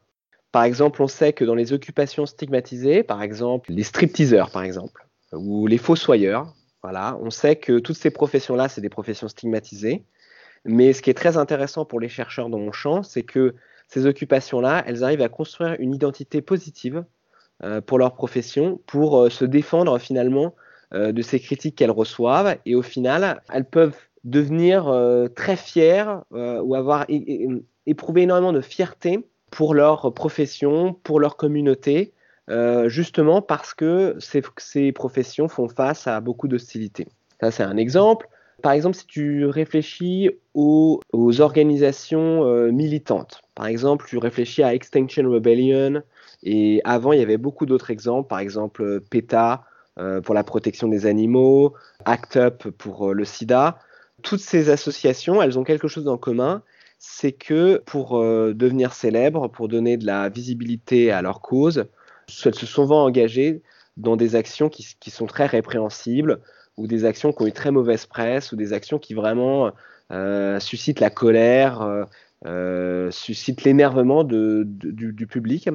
Par 0.54 0.66
exemple, 0.66 1.02
on 1.02 1.08
sait 1.08 1.34
que 1.34 1.44
dans 1.44 1.56
les 1.56 1.74
occupations 1.74 2.28
stigmatisées, 2.28 3.02
par 3.02 3.24
exemple, 3.24 3.72
les 3.72 3.82
stripteaseurs, 3.82 4.52
par 4.52 4.62
exemple, 4.62 5.08
ou 5.32 5.66
les 5.66 5.80
fossoyeurs, 5.80 6.54
voilà, 6.84 7.18
on 7.24 7.32
sait 7.32 7.56
que 7.56 7.80
toutes 7.80 7.98
ces 7.98 8.12
professions-là, 8.12 8.70
c'est 8.70 8.80
des 8.80 8.90
professions 8.90 9.28
stigmatisées. 9.28 10.06
Mais 10.64 10.94
ce 10.94 11.02
qui 11.02 11.10
est 11.10 11.16
très 11.16 11.38
intéressant 11.38 11.86
pour 11.86 12.00
les 12.00 12.08
chercheurs 12.08 12.50
dans 12.50 12.60
mon 12.60 12.72
champ, 12.72 13.02
c'est 13.02 13.24
que 13.24 13.56
ces 13.88 14.06
occupations-là, 14.06 14.84
elles 14.86 15.04
arrivent 15.04 15.24
à 15.24 15.28
construire 15.28 15.76
une 15.80 15.92
identité 15.92 16.44
positive 16.44 17.04
euh, 17.64 17.82
pour 17.82 17.98
leur 17.98 18.14
profession, 18.14 18.80
pour 18.86 19.24
euh, 19.24 19.30
se 19.32 19.46
défendre 19.46 19.98
finalement 19.98 20.54
euh, 20.94 21.12
de 21.12 21.22
ces 21.24 21.40
critiques 21.40 21.78
qu'elles 21.78 21.90
reçoivent. 21.90 22.58
Et 22.68 22.76
au 22.76 22.84
final, 22.84 23.42
elles 23.52 23.66
peuvent 23.66 23.98
devenir 24.24 24.86
très 25.36 25.58
fières 25.58 26.24
ou 26.32 26.76
avoir 26.76 27.06
éprouvé 27.86 28.22
énormément 28.22 28.54
de 28.54 28.62
fierté 28.62 29.28
pour 29.54 29.76
leur 29.76 30.12
profession, 30.16 30.96
pour 31.04 31.20
leur 31.20 31.38
communauté, 31.38 32.12
euh, 32.50 32.90
justement 32.90 33.40
parce 33.44 33.76
que 33.76 34.18
ces, 34.18 34.92
professions 34.92 35.48
font 35.48 35.68
face 35.68 36.08
à 36.08 36.20
beaucoup 36.22 36.48
d'hostilité. 36.48 37.08
Ça, 37.40 37.52
c'est 37.52 37.62
un 37.62 37.78
exemple. 37.78 38.28
Par 38.64 38.72
exemple, 38.72 38.98
si 38.98 39.06
tu 39.06 39.46
réfléchis 39.46 40.32
aux, 40.56 41.00
organisations 41.40 42.44
euh, 42.46 42.72
militantes, 42.72 43.42
par 43.54 43.68
exemple, 43.68 44.06
tu 44.08 44.18
réfléchis 44.18 44.64
à 44.64 44.74
Extinction 44.74 45.30
Rebellion, 45.30 46.02
et 46.42 46.82
avant, 46.84 47.14
il 47.14 47.20
y 47.20 47.24
avait 47.24 47.38
beaucoup 47.38 47.68
d'autres 47.68 47.92
exemples, 47.92 48.28
par 48.28 48.40
exemple 48.40 49.02
PETA 49.12 49.66
euh, 50.00 50.20
pour 50.20 50.34
la 50.34 50.44
protection 50.44 50.88
des 50.88 51.06
animaux, 51.06 51.76
ACT 52.06 52.38
UP 52.38 52.70
pour 52.72 53.14
le 53.14 53.24
sida. 53.24 53.78
Toutes 54.24 54.40
ces 54.40 54.72
associations, 54.72 55.44
elles 55.44 55.60
ont 55.60 55.64
quelque 55.64 55.88
chose 55.88 56.08
en 56.08 56.18
commun, 56.18 56.64
c'est 57.06 57.34
que 57.34 57.82
pour 57.86 58.18
devenir 58.22 58.94
célèbres, 58.94 59.50
pour 59.50 59.68
donner 59.68 59.98
de 59.98 60.06
la 60.06 60.30
visibilité 60.30 61.12
à 61.12 61.22
leur 61.22 61.42
cause, 61.42 61.80
elles 62.46 62.56
se 62.56 62.66
sont 62.66 62.66
souvent 62.66 63.04
engagées 63.04 63.62
dans 63.98 64.16
des 64.16 64.36
actions 64.36 64.70
qui, 64.70 65.10
sont 65.12 65.28
très 65.28 65.46
répréhensibles 65.46 66.40
ou 66.78 66.88
des 66.88 67.06
actions 67.06 67.32
qui 67.32 67.44
ont 67.44 67.46
une 67.46 67.52
très 67.52 67.72
mauvaise 67.72 68.06
presse 68.06 68.52
ou 68.52 68.56
des 68.56 68.74
actions 68.74 69.00
qui 69.00 69.14
vraiment 69.14 69.72
euh, 70.12 70.60
suscitent 70.60 71.00
la 71.00 71.10
colère, 71.10 71.82
euh, 71.82 72.04
euh, 72.46 73.12
suscitent 73.12 73.64
l'énervement 73.64 74.24
du, 74.24 75.28
public. 75.30 75.70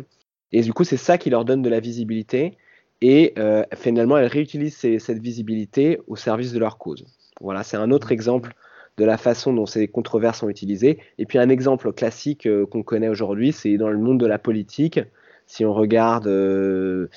Et 0.52 0.62
du 0.62 0.72
coup, 0.72 0.84
c'est 0.84 0.96
ça 0.96 1.18
qui 1.18 1.30
leur 1.30 1.44
donne 1.44 1.62
de 1.62 1.68
la 1.68 1.80
visibilité. 1.80 2.56
Et 3.00 3.34
finalement, 3.76 4.16
elles 4.16 4.26
réutilisent 4.26 4.76
cette 4.76 5.22
visibilité 5.22 6.00
au 6.08 6.16
service 6.16 6.52
de 6.52 6.58
leur 6.58 6.78
cause. 6.78 7.04
Voilà, 7.40 7.62
c'est 7.62 7.76
un 7.76 7.92
autre 7.92 8.10
exemple 8.10 8.54
de 8.98 9.04
la 9.04 9.16
façon 9.16 9.52
dont 9.54 9.64
ces 9.64 9.88
controverses 9.88 10.40
sont 10.40 10.48
utilisées. 10.48 10.98
Et 11.18 11.24
puis 11.24 11.38
un 11.38 11.48
exemple 11.48 11.92
classique 11.92 12.48
qu'on 12.70 12.82
connaît 12.82 13.08
aujourd'hui, 13.08 13.52
c'est 13.52 13.78
dans 13.78 13.88
le 13.88 13.98
monde 13.98 14.20
de 14.20 14.26
la 14.26 14.38
politique. 14.38 15.00
Si 15.46 15.64
on 15.64 15.72
regarde 15.72 16.26
euh, 16.26 17.08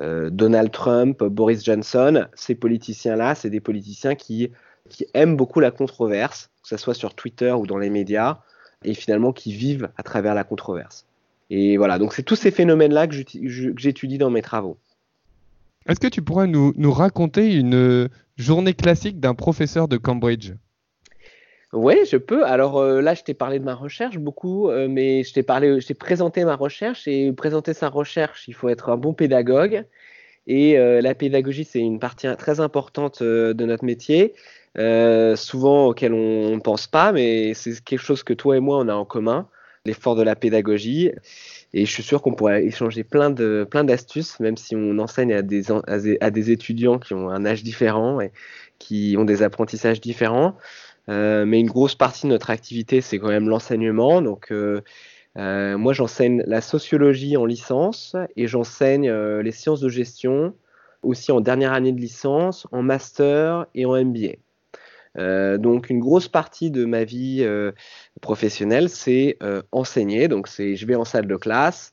euh, 0.00 0.30
Donald 0.30 0.70
Trump, 0.70 1.22
Boris 1.22 1.62
Johnson, 1.62 2.26
ces 2.34 2.54
politiciens-là, 2.54 3.34
c'est 3.34 3.50
des 3.50 3.60
politiciens 3.60 4.14
qui, 4.14 4.50
qui 4.88 5.06
aiment 5.12 5.36
beaucoup 5.36 5.60
la 5.60 5.70
controverse, 5.70 6.50
que 6.62 6.68
ce 6.68 6.78
soit 6.78 6.94
sur 6.94 7.14
Twitter 7.14 7.52
ou 7.52 7.66
dans 7.66 7.78
les 7.78 7.90
médias, 7.90 8.38
et 8.84 8.94
finalement 8.94 9.32
qui 9.32 9.52
vivent 9.52 9.90
à 9.98 10.02
travers 10.02 10.34
la 10.34 10.44
controverse. 10.44 11.04
Et 11.50 11.76
voilà, 11.76 11.98
donc 11.98 12.14
c'est 12.14 12.22
tous 12.22 12.36
ces 12.36 12.50
phénomènes-là 12.50 13.06
que 13.06 13.14
j'étudie 13.76 14.18
dans 14.18 14.30
mes 14.30 14.42
travaux. 14.42 14.78
Est-ce 15.86 16.00
que 16.00 16.06
tu 16.06 16.22
pourrais 16.22 16.46
nous, 16.46 16.72
nous 16.76 16.92
raconter 16.92 17.54
une 17.54 18.08
journée 18.36 18.72
classique 18.72 19.20
d'un 19.20 19.34
professeur 19.34 19.88
de 19.88 19.98
Cambridge? 19.98 20.52
Oui, 21.74 21.96
je 22.10 22.16
peux. 22.16 22.44
Alors 22.46 22.78
euh, 22.78 23.00
là, 23.00 23.14
je 23.14 23.22
t'ai 23.22 23.34
parlé 23.34 23.58
de 23.58 23.64
ma 23.64 23.74
recherche 23.74 24.18
beaucoup, 24.18 24.70
euh, 24.70 24.86
mais 24.88 25.24
je 25.24 25.32
t'ai 25.32 25.42
parlé, 25.42 25.78
présenté 25.98 26.44
ma 26.44 26.56
recherche 26.56 27.08
et 27.08 27.32
présenter 27.32 27.74
sa 27.74 27.88
recherche, 27.88 28.46
il 28.48 28.54
faut 28.54 28.68
être 28.68 28.90
un 28.90 28.96
bon 28.96 29.12
pédagogue. 29.12 29.84
Et 30.46 30.78
euh, 30.78 31.00
la 31.00 31.14
pédagogie, 31.14 31.64
c'est 31.64 31.80
une 31.80 31.98
partie 31.98 32.28
très 32.36 32.60
importante 32.60 33.22
de 33.22 33.64
notre 33.64 33.84
métier, 33.84 34.34
souvent 35.36 35.86
auquel 35.86 36.12
on 36.12 36.54
ne 36.54 36.60
pense 36.60 36.86
pas, 36.86 37.12
mais 37.12 37.54
c'est 37.54 37.82
quelque 37.82 38.02
chose 38.02 38.22
que 38.22 38.34
toi 38.34 38.56
et 38.56 38.60
moi, 38.60 38.78
on 38.78 38.88
a 38.88 38.94
en 38.94 39.04
commun, 39.04 39.48
l'effort 39.86 40.16
de 40.16 40.22
la 40.22 40.36
pédagogie. 40.36 41.10
Et 41.72 41.86
je 41.86 41.90
suis 41.90 42.02
sûr 42.04 42.22
qu'on 42.22 42.34
pourrait 42.34 42.64
échanger 42.64 43.04
plein 43.04 43.30
de 43.30 43.66
plein 43.68 43.84
d'astuces, 43.84 44.38
même 44.38 44.56
si 44.56 44.76
on 44.76 44.98
enseigne 44.98 45.32
à 45.34 45.42
des, 45.42 45.64
à 46.20 46.30
des 46.30 46.50
étudiants 46.52 46.98
qui 46.98 47.14
ont 47.14 47.30
un 47.30 47.44
âge 47.46 47.64
différent 47.64 48.20
et 48.20 48.30
qui 48.78 49.16
ont 49.18 49.24
des 49.24 49.42
apprentissages 49.42 50.00
différents. 50.00 50.56
Euh, 51.08 51.44
mais 51.44 51.60
une 51.60 51.68
grosse 51.68 51.94
partie 51.94 52.26
de 52.26 52.28
notre 52.28 52.50
activité, 52.50 53.00
c'est 53.00 53.18
quand 53.18 53.28
même 53.28 53.48
l'enseignement. 53.48 54.22
Donc, 54.22 54.50
euh, 54.50 54.80
euh, 55.36 55.76
moi, 55.76 55.92
j'enseigne 55.92 56.42
la 56.46 56.60
sociologie 56.60 57.36
en 57.36 57.44
licence 57.44 58.16
et 58.36 58.46
j'enseigne 58.46 59.10
les 59.12 59.52
sciences 59.52 59.80
de 59.80 59.88
gestion 59.88 60.54
aussi 61.02 61.32
en 61.32 61.40
dernière 61.40 61.72
année 61.72 61.92
de 61.92 62.00
licence, 62.00 62.66
en 62.72 62.82
master 62.82 63.66
et 63.74 63.84
en 63.84 63.92
MBA. 64.02 64.36
donc 65.58 65.90
une 65.90 66.00
grosse 66.00 66.28
partie 66.28 66.70
de 66.70 66.86
ma 66.86 67.04
vie 67.04 67.46
professionnelle, 68.22 68.88
c'est 68.88 69.38
enseigner. 69.70 70.28
Donc 70.28 70.48
c'est, 70.48 70.76
je 70.76 70.86
vais 70.86 70.94
en 70.94 71.04
salle 71.04 71.26
de 71.26 71.36
classe 71.36 71.92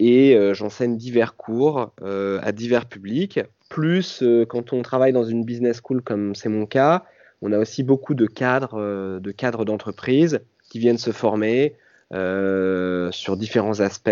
et 0.00 0.36
j'enseigne 0.54 0.96
divers 0.96 1.36
cours 1.36 1.92
à 2.02 2.52
divers 2.52 2.86
publics. 2.86 3.38
Plus 3.68 4.24
quand 4.48 4.72
on 4.72 4.82
travaille 4.82 5.12
dans 5.12 5.24
une 5.24 5.44
business 5.44 5.80
school 5.80 6.02
comme 6.02 6.34
c'est 6.34 6.48
mon 6.48 6.66
cas, 6.66 7.04
on 7.42 7.52
a 7.52 7.58
aussi 7.58 7.82
beaucoup 7.82 8.14
de 8.14 8.26
cadres 8.26 8.78
euh, 8.78 9.20
de 9.20 9.32
cadres 9.32 9.64
d'entreprise 9.64 10.40
qui 10.70 10.78
viennent 10.78 10.98
se 10.98 11.10
former 11.10 11.74
euh, 12.14 13.10
sur 13.10 13.36
différents 13.36 13.80
aspects, 13.80 14.10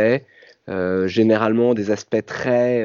euh, 0.69 1.07
généralement 1.07 1.75
des 1.75 1.91
aspects 1.91 2.25
très 2.27 2.85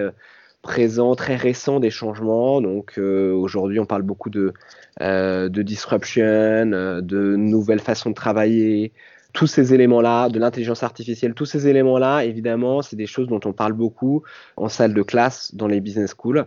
présents, 0.62 1.16
très 1.16 1.36
récents 1.36 1.80
des 1.80 1.90
changements. 1.90 2.62
Donc 2.62 2.98
aujourd'hui, 2.98 3.80
on 3.80 3.86
parle 3.86 4.02
beaucoup 4.02 4.30
de, 4.30 4.54
de 5.00 5.62
disruption, 5.62 6.24
de 6.25 7.36
nouvelles 7.36 7.82
façons 7.82 8.10
de 8.10 8.16
travailler, 8.16 8.94
tous 9.36 9.48
ces 9.48 9.74
éléments-là, 9.74 10.30
de 10.30 10.40
l'intelligence 10.40 10.82
artificielle, 10.82 11.34
tous 11.34 11.46
ces 11.46 11.68
éléments-là, 11.68 12.24
évidemment, 12.24 12.82
c'est 12.82 12.96
des 12.96 13.06
choses 13.06 13.28
dont 13.28 13.42
on 13.44 13.52
parle 13.52 13.74
beaucoup 13.74 14.24
en 14.56 14.70
salle 14.70 14.94
de 14.94 15.02
classe 15.04 15.54
dans 15.54 15.68
les 15.68 15.82
business 15.82 16.12
schools. 16.12 16.46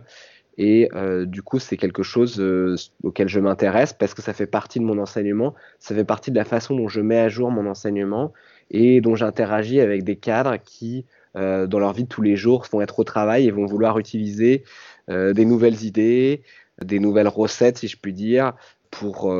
Et 0.61 0.89
euh, 0.93 1.25
du 1.25 1.41
coup, 1.41 1.57
c'est 1.57 1.77
quelque 1.77 2.03
chose 2.03 2.37
euh, 2.41 2.75
auquel 3.03 3.29
je 3.29 3.39
m'intéresse 3.39 3.93
parce 3.93 4.13
que 4.13 4.21
ça 4.21 4.33
fait 4.33 4.45
partie 4.45 4.79
de 4.79 4.83
mon 4.83 4.97
enseignement, 4.99 5.55
ça 5.79 5.95
fait 5.95 6.03
partie 6.03 6.31
de 6.31 6.35
la 6.35 6.43
façon 6.43 6.75
dont 6.75 6.89
je 6.89 6.99
mets 6.99 7.17
à 7.17 7.29
jour 7.29 7.49
mon 7.49 7.65
enseignement 7.65 8.33
et 8.69 8.99
dont 8.99 9.15
j'interagis 9.15 9.79
avec 9.79 10.03
des 10.03 10.17
cadres 10.17 10.57
qui, 10.57 11.05
euh, 11.37 11.65
dans 11.65 11.79
leur 11.79 11.93
vie 11.93 12.03
de 12.03 12.09
tous 12.09 12.21
les 12.21 12.35
jours, 12.35 12.67
vont 12.73 12.81
être 12.81 12.99
au 12.99 13.05
travail 13.05 13.47
et 13.47 13.51
vont 13.51 13.65
vouloir 13.65 13.97
utiliser 13.97 14.63
des 15.07 15.43
nouvelles 15.43 15.85
idées, 15.85 16.43
des 16.85 16.99
nouvelles 16.99 17.29
recettes, 17.29 17.79
si 17.79 17.87
je 17.87 17.97
puis 17.97 18.13
dire, 18.13 18.53
pour, 18.91 19.35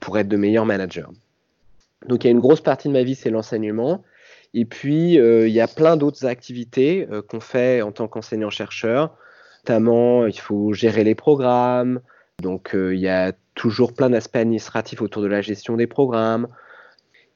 pour 0.00 0.18
être 0.18 0.28
de 0.28 0.36
meilleurs 0.38 0.64
managers. 0.64 1.04
Donc 2.08 2.24
il 2.24 2.28
y 2.28 2.30
a 2.30 2.30
une 2.30 2.40
grosse 2.40 2.62
partie 2.62 2.88
de 2.88 2.94
ma 2.94 3.02
vie, 3.02 3.14
c'est 3.14 3.28
l'enseignement. 3.28 4.02
Et 4.54 4.64
puis, 4.64 5.16
il 5.16 5.50
y 5.50 5.60
a 5.60 5.68
plein 5.68 5.98
d'autres 5.98 6.24
activités 6.24 7.06
qu'on 7.28 7.40
fait 7.40 7.82
en 7.82 7.92
tant 7.92 8.08
qu'enseignant-chercheur. 8.08 9.14
Notamment, 9.64 10.26
il 10.26 10.38
faut 10.38 10.72
gérer 10.72 11.04
les 11.04 11.14
programmes. 11.14 12.00
Donc, 12.42 12.70
il 12.74 12.98
y 12.98 13.08
a 13.08 13.32
toujours 13.54 13.92
plein 13.92 14.10
d'aspects 14.10 14.36
administratifs 14.36 15.02
autour 15.02 15.22
de 15.22 15.28
la 15.28 15.40
gestion 15.40 15.76
des 15.76 15.86
programmes. 15.86 16.48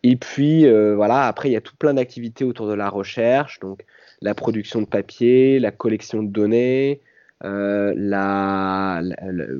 Et 0.02 0.16
puis, 0.16 0.68
voilà, 0.94 1.26
après, 1.26 1.50
il 1.50 1.52
y 1.52 1.56
a 1.56 1.60
tout 1.60 1.76
plein 1.76 1.94
d'activités 1.94 2.44
autour 2.44 2.66
de 2.66 2.74
la 2.74 2.88
recherche. 2.88 3.60
Donc, 3.60 3.84
la 4.22 4.34
production 4.34 4.80
de 4.80 4.86
papier, 4.86 5.60
la 5.60 5.70
collection 5.70 6.22
de 6.22 6.28
données, 6.28 7.00
euh, 7.44 7.92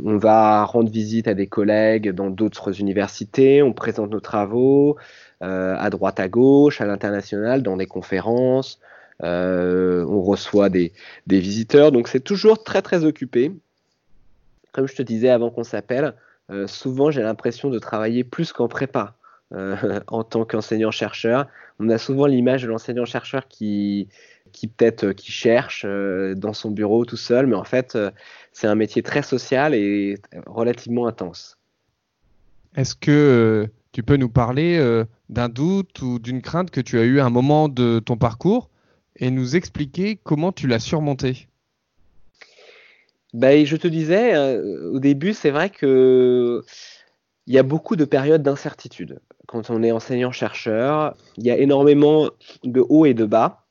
on 0.04 0.16
va 0.16 0.64
rendre 0.64 0.90
visite 0.90 1.28
à 1.28 1.34
des 1.34 1.46
collègues 1.46 2.10
dans 2.10 2.30
d'autres 2.30 2.80
universités, 2.80 3.62
on 3.62 3.72
présente 3.74 4.10
nos 4.10 4.20
travaux 4.20 4.96
euh, 5.42 5.76
à 5.78 5.90
droite, 5.90 6.18
à 6.20 6.28
gauche, 6.28 6.80
à 6.80 6.86
l'international, 6.86 7.62
dans 7.62 7.76
des 7.76 7.86
conférences, 7.86 8.80
euh, 8.80 8.95
on 9.20 10.20
reçoit 10.22 10.68
des, 10.68 10.92
visiteurs, 11.26 11.92
donc 11.92 12.08
c'est 12.08 12.20
toujours 12.20 12.62
très 12.64 12.82
très 12.82 13.04
occupé. 13.04 13.52
Comme 14.72 14.86
je 14.86 14.94
te 14.94 15.02
disais 15.02 15.30
avant 15.30 15.50
qu'on 15.50 15.64
s'appelle, 15.64 16.14
souvent 16.66 17.10
j'ai 17.10 17.22
l'impression 17.22 17.70
de 17.70 17.78
travailler 17.78 18.24
plus 18.24 18.52
qu'en 18.52 18.68
prépa. 18.68 19.14
en 20.08 20.24
tant 20.24 20.44
qu'enseignant-chercheur, 20.44 21.46
on 21.78 21.88
a 21.88 21.98
souvent 21.98 22.26
l'image 22.26 22.62
de 22.62 22.68
l'enseignant-chercheur 22.68 23.46
qui, 23.46 24.08
qui 24.56 24.68
peut-être 24.68 25.04
euh, 25.04 25.12
qui 25.12 25.30
cherche 25.30 25.84
euh, 25.86 26.34
dans 26.34 26.52
son 26.52 26.70
bureau 26.70 27.04
tout 27.04 27.16
seul, 27.16 27.46
mais 27.46 27.56
en 27.56 27.64
fait, 27.64 27.94
euh, 27.94 28.10
c'est 28.52 28.66
un 28.66 28.74
métier 28.74 29.02
très 29.02 29.22
social 29.22 29.74
et 29.74 30.18
relativement 30.46 31.06
intense. 31.06 31.58
Est-ce 32.74 32.94
que 32.94 33.68
tu 33.92 34.02
peux 34.02 34.16
nous 34.16 34.28
parler 34.28 35.04
d'un 35.30 35.48
doute 35.48 36.02
ou 36.02 36.18
d'une 36.18 36.42
crainte 36.42 36.70
que 36.70 36.82
tu 36.82 36.98
as 36.98 37.04
eu 37.04 37.20
à 37.20 37.24
un 37.24 37.30
moment 37.30 37.70
de 37.70 38.00
ton 38.00 38.18
parcours? 38.18 38.68
Et 39.16 39.30
nous 39.30 39.56
expliquer 39.56 40.18
comment 40.22 40.52
tu 40.52 40.66
l'as 40.66 40.78
surmonté 40.78 41.48
ben, 43.32 43.64
Je 43.64 43.76
te 43.76 43.88
disais, 43.88 44.58
au 44.58 44.98
début, 44.98 45.32
c'est 45.32 45.50
vrai 45.50 45.70
que 45.70 46.62
il 47.46 47.54
y 47.54 47.58
a 47.58 47.62
beaucoup 47.62 47.96
de 47.96 48.04
périodes 48.04 48.42
d'incertitude. 48.42 49.20
Quand 49.46 49.70
on 49.70 49.82
est 49.82 49.92
enseignant-chercheur, 49.92 51.16
il 51.36 51.46
y 51.46 51.50
a 51.50 51.56
énormément 51.56 52.30
de 52.64 52.84
hauts 52.88 53.06
et 53.06 53.14
de 53.14 53.24
bas. 53.24 53.64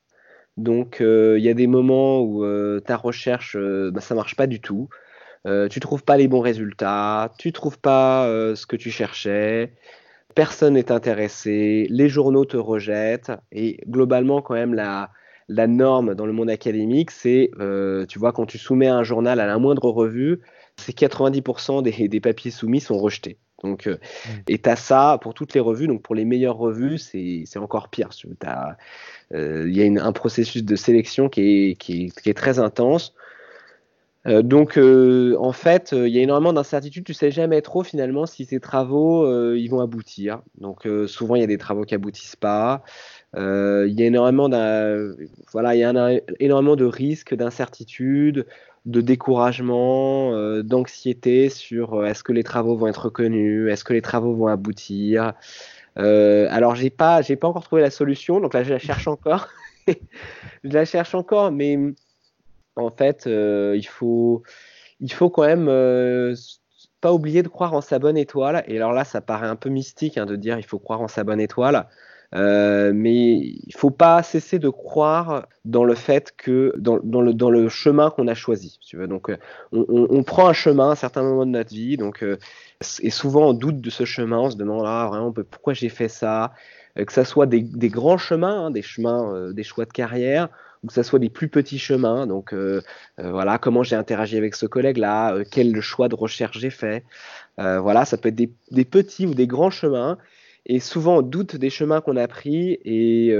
Donc, 0.58 1.02
euh, 1.02 1.36
il 1.38 1.44
y 1.44 1.50
a 1.50 1.54
des 1.54 1.68
moments 1.68 2.22
où 2.22 2.46
euh, 2.46 2.80
ta 2.80 2.96
recherche, 2.96 3.58
euh, 3.60 3.92
bah, 3.92 4.00
ça 4.00 4.16
marche 4.16 4.36
pas 4.36 4.48
du 4.48 4.62
tout. 4.62 4.90
tu 5.70 5.80
trouves 5.80 6.04
pas 6.04 6.18
les 6.18 6.28
bons 6.28 6.40
résultats, 6.40 7.32
tu 7.38 7.52
trouves 7.52 7.78
pas 7.78 8.26
ce 8.56 8.66
que 8.66 8.76
tu 8.76 8.90
cherchais, 8.90 9.74
personne 10.34 10.74
n'est 10.74 10.92
intéressé, 10.92 11.86
les 11.92 12.10
journaux 12.10 12.46
te 12.46 12.58
rejettent, 12.58 13.32
et 13.52 13.80
globalement, 13.88 14.42
quand 14.42 14.56
même, 14.56 14.74
la, 14.74 15.12
norme 15.50 16.16
dans 16.16 16.26
le 16.26 16.34
monde 16.34 16.50
académique, 16.50 17.12
c'est, 17.12 17.52
tu 18.08 18.20
vois, 18.20 18.32
quand 18.32 18.46
tu 18.46 18.58
soumets 18.58 18.88
un 18.88 19.04
journal 19.04 19.40
à 19.40 19.46
la 19.46 19.58
moindre 19.58 19.90
revue, 19.90 20.42
c'est 20.78 20.98
90% 20.98 21.84
des, 21.84 22.08
des, 22.08 22.20
papiers 22.20 22.52
soumis 22.52 22.82
sont 22.82 22.98
rejetés. 22.98 23.38
Donc, 23.64 23.88
mmh. 23.88 23.98
Et 24.48 24.60
tu 24.60 24.70
as 24.70 24.76
ça 24.76 25.18
pour 25.22 25.34
toutes 25.34 25.54
les 25.54 25.60
revues. 25.60 25.88
Donc 25.88 26.02
pour 26.02 26.16
les 26.16 26.26
meilleures 26.26 26.58
revues, 26.58 26.98
c'est 26.98 27.58
encore 27.58 27.90
pire. 27.90 28.10
Euh, 29.34 29.66
il 29.68 29.76
y 29.76 29.98
a 29.98 30.06
un 30.06 30.12
processus 30.12 30.64
de 30.64 30.76
sélection 30.76 31.30
qui 31.30 31.78
est, 31.80 32.38
très 32.38 32.60
intense. 32.60 33.14
Euh, 34.28 34.42
donc, 34.42 34.78
euh, 34.78 35.36
en 35.40 35.52
fait, 35.52 35.94
il 35.94 36.10
y 36.10 36.20
a 36.20 36.22
énormément 36.22 36.54
d'incertitudes. 36.54 37.06
Tu 37.06 37.14
sais 37.14 37.32
jamais 37.32 37.62
trop 37.62 37.84
finalement 37.84 38.26
si 38.26 38.46
ces 38.46 38.60
travaux 38.60 39.26
ils 39.56 39.68
vont 39.68 39.82
aboutir. 39.82 40.42
Donc, 40.60 40.88
souvent 41.08 41.36
il 41.36 41.42
y 41.42 41.44
a 41.44 41.48
des 41.48 41.58
travaux 41.58 41.84
qui 41.84 41.96
aboutissent 41.96 42.36
pas. 42.36 42.84
Il 43.36 44.00
y 44.00 44.04
a 44.04 44.06
énormément 44.06 44.50
voilà, 45.52 45.76
il 45.76 45.80
y 45.80 45.84
a 45.84 46.22
énormément 46.40 46.76
de 46.76 46.86
risques, 46.86 47.36
d'incertitudes, 47.36 48.46
de 48.86 49.02
découragement, 49.02 50.32
d'anxiété 50.64 51.50
sur 51.50 52.06
est-ce 52.06 52.24
que 52.24 52.32
les 52.32 52.44
travaux 52.44 52.78
vont 52.78 52.88
être 52.88 53.06
reconnus, 53.06 53.72
est-ce 53.72 53.84
que 53.84 53.94
les 53.94 54.02
travaux 54.02 54.34
vont 54.36 54.48
aboutir. 54.48 55.34
Euh, 55.98 56.48
alors 56.50 56.76
j'ai 56.76 56.90
pas, 56.90 57.22
j'ai 57.22 57.36
pas 57.36 57.48
encore 57.48 57.64
trouvé 57.64 57.82
la 57.82 57.92
solution, 57.92 58.40
donc 58.40 58.54
là 58.54 58.64
je 58.64 58.72
la 58.74 58.80
cherche 58.80 59.08
encore. 59.08 59.48
je 59.88 60.70
la 60.70 60.86
cherche 60.86 61.16
encore, 61.16 61.52
mais 61.52 61.78
en 62.76 62.92
fait 62.92 63.28
euh, 63.28 63.76
il 63.78 63.88
faut, 63.88 64.44
il 65.00 65.12
faut 65.12 65.30
quand 65.30 65.46
même 65.46 65.68
euh, 65.70 66.36
pas 67.02 67.14
oublier 67.14 67.44
de 67.44 67.48
croire 67.48 67.74
en 67.74 67.82
sa 67.82 68.00
bonne 68.00 68.18
étoile. 68.18 68.64
Et 68.68 68.78
alors 68.78 68.94
là 68.94 69.06
ça 69.06 69.22
paraît 69.22 69.48
un 69.48 69.56
peu 69.56 69.70
mystique 69.70 70.18
hein, 70.18 70.26
de 70.26 70.36
dire 70.36 70.58
il 70.58 70.66
faut 70.66 70.80
croire 70.80 71.02
en 71.02 71.08
sa 71.08 71.24
bonne 71.24 71.40
étoile. 71.40 71.88
Euh, 72.34 72.92
mais 72.94 73.38
il 73.38 73.74
faut 73.76 73.92
pas 73.92 74.24
cesser 74.24 74.60
de 74.60 74.70
croire 74.70 75.48
dans 75.64 75.84
le 75.84 75.96
fait 75.96 76.34
que 76.36 76.74
dans, 76.78 76.98
le, 76.98 77.34
dans 77.34 77.50
le 77.50 77.70
chemin 77.70 78.10
qu'on 78.10 78.28
a 78.28 78.34
choisi. 78.34 78.80
Donc, 78.94 79.32
on, 79.72 79.86
on, 80.10 80.24
prend 80.24 80.48
un 80.48 80.54
chemin 80.54 80.90
à 80.90 80.92
un 80.94 80.96
certain 80.96 81.24
de 81.24 81.46
notre 81.46 81.74
vie, 81.74 81.98
donc 81.98 82.26
et 83.02 83.10
souvent 83.10 83.50
on 83.50 83.54
doute 83.54 83.80
de 83.82 83.90
ce 83.90 84.06
chemin, 84.06 84.40
on 84.40 84.50
se 84.50 84.58
demande 84.58 84.84
ah, 84.86 85.08
vraiment 85.10 85.32
pourquoi 85.32 85.74
j'ai 85.74 85.90
fait 85.90 86.10
ça, 86.10 86.54
euh, 86.98 87.06
que 87.06 87.14
ça 87.14 87.26
soit 87.26 87.46
des, 87.46 87.62
grands 87.90 88.18
chemins, 88.18 88.66
hein, 88.66 88.72
des 88.72 88.82
chemins, 88.82 89.34
euh, 89.34 89.54
des 89.54 89.64
choix 89.64 89.86
de 89.86 89.92
carrière, 89.92 90.50
ou 90.84 90.88
que 90.88 90.94
ça 90.94 91.04
soit 91.04 91.20
des 91.20 91.30
plus 91.30 91.48
petits 91.48 91.80
chemins. 91.80 92.28
Donc 92.28 92.54
euh, 92.54 92.82
voilà, 93.18 93.58
comment 93.58 93.84
j'ai 93.84 93.96
interagi 93.96 94.38
avec 94.38 94.56
ce 94.56 94.66
collègue-là, 94.66 95.38
quel 95.52 95.80
choix 95.82 96.10
de 96.10 96.16
recherche 96.16 96.60
j'ai 96.60 96.70
fait. 96.70 97.04
voilà, 97.58 98.06
ça 98.06 98.18
peut 98.18 98.30
être 98.30 98.36
des, 98.36 98.86
petits 98.86 99.26
ou 99.26 99.34
des 99.34 99.48
grands 99.48 99.72
chemins. 99.72 100.18
Et 100.66 100.80
souvent 100.80 101.18
on 101.18 101.22
doute 101.22 101.56
des 101.56 101.70
chemins 101.70 102.02
qu'on 102.02 102.18
a 102.18 102.28
pris 102.28 102.80
et 102.84 103.36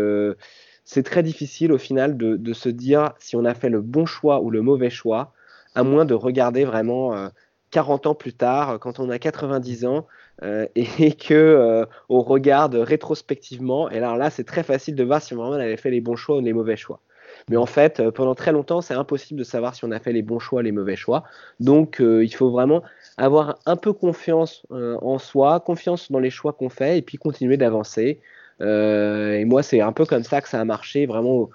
c'est 0.84 1.04
très 1.04 1.24
difficile 1.24 1.72
au 1.72 1.78
final 1.78 2.18
de, 2.18 2.54
se 2.54 2.70
dire 2.70 3.14
si 3.20 3.36
on 3.36 3.46
a 3.46 3.54
fait 3.54 3.70
le 3.70 3.82
bon 3.82 4.06
choix 4.06 4.42
ou 4.42 4.50
le 4.52 4.62
mauvais 4.62 4.90
choix, 4.90 5.34
à 5.74 5.84
moins 5.84 6.06
de 6.06 6.14
regarder 6.14 6.66
vraiment 6.66 7.30
40 7.72 8.08
ans 8.08 8.16
plus 8.16 8.34
tard, 8.34 8.80
quand 8.80 9.00
on 9.00 9.10
a 9.10 9.20
90 9.20 9.86
ans, 9.86 10.08
euh, 10.44 10.66
et 10.76 11.14
que 11.14 11.34
euh, 11.34 11.86
on 12.10 12.22
regarde 12.22 12.76
rétrospectivement. 12.76 13.90
Et 13.90 13.98
alors 13.98 14.18
là, 14.18 14.30
c'est 14.30 14.44
très 14.44 14.64
facile 14.64 14.96
de 14.96 15.04
voir 15.04 15.22
si 15.22 15.34
vraiment 15.34 15.52
on 15.52 15.60
avait 15.60 15.78
fait 15.78 15.92
les 15.92 16.02
bons 16.02 16.16
choix 16.16 16.38
ou 16.38 16.42
les 16.42 16.54
mauvais 16.54 16.78
choix. 16.78 17.02
Mais 17.50 17.58
en 17.58 17.66
fait, 17.66 18.00
euh, 18.00 18.12
pendant 18.12 18.36
très 18.36 18.52
longtemps, 18.52 18.82
c'est 18.82 18.94
impossible 18.94 19.40
de 19.40 19.44
savoir 19.44 19.76
si 19.76 19.86
on 19.86 19.92
a 19.92 20.00
fait 20.00 20.14
les 20.14 20.22
bons 20.22 20.40
choix 20.40 20.64
les 20.64 20.72
mauvais 20.72 20.96
choix. 20.96 21.24
Donc, 21.60 21.98
il 22.00 22.34
faut 22.34 22.50
vraiment 22.50 22.84
avoir 23.18 23.60
un 23.66 23.76
peu 23.76 23.94
confiance 23.94 24.66
en 24.72 25.18
soi, 25.20 25.60
confiance 25.60 26.12
dans 26.12 26.20
les 26.20 26.30
choix 26.30 26.54
qu'on 26.54 26.70
fait, 26.70 26.98
et 26.98 27.02
puis 27.02 27.18
continuer 27.18 27.58
d'avancer. 27.58 28.20
et 28.62 29.46
moi, 29.46 29.64
c'est 29.64 29.82
un 29.82 29.92
peu 29.94 30.06
comme 30.06 30.24
ça 30.24 30.42
que 30.42 30.50
ça 30.50 30.60
a 30.60 30.66
marché. 30.66 31.06
Vraiment, 31.06 31.50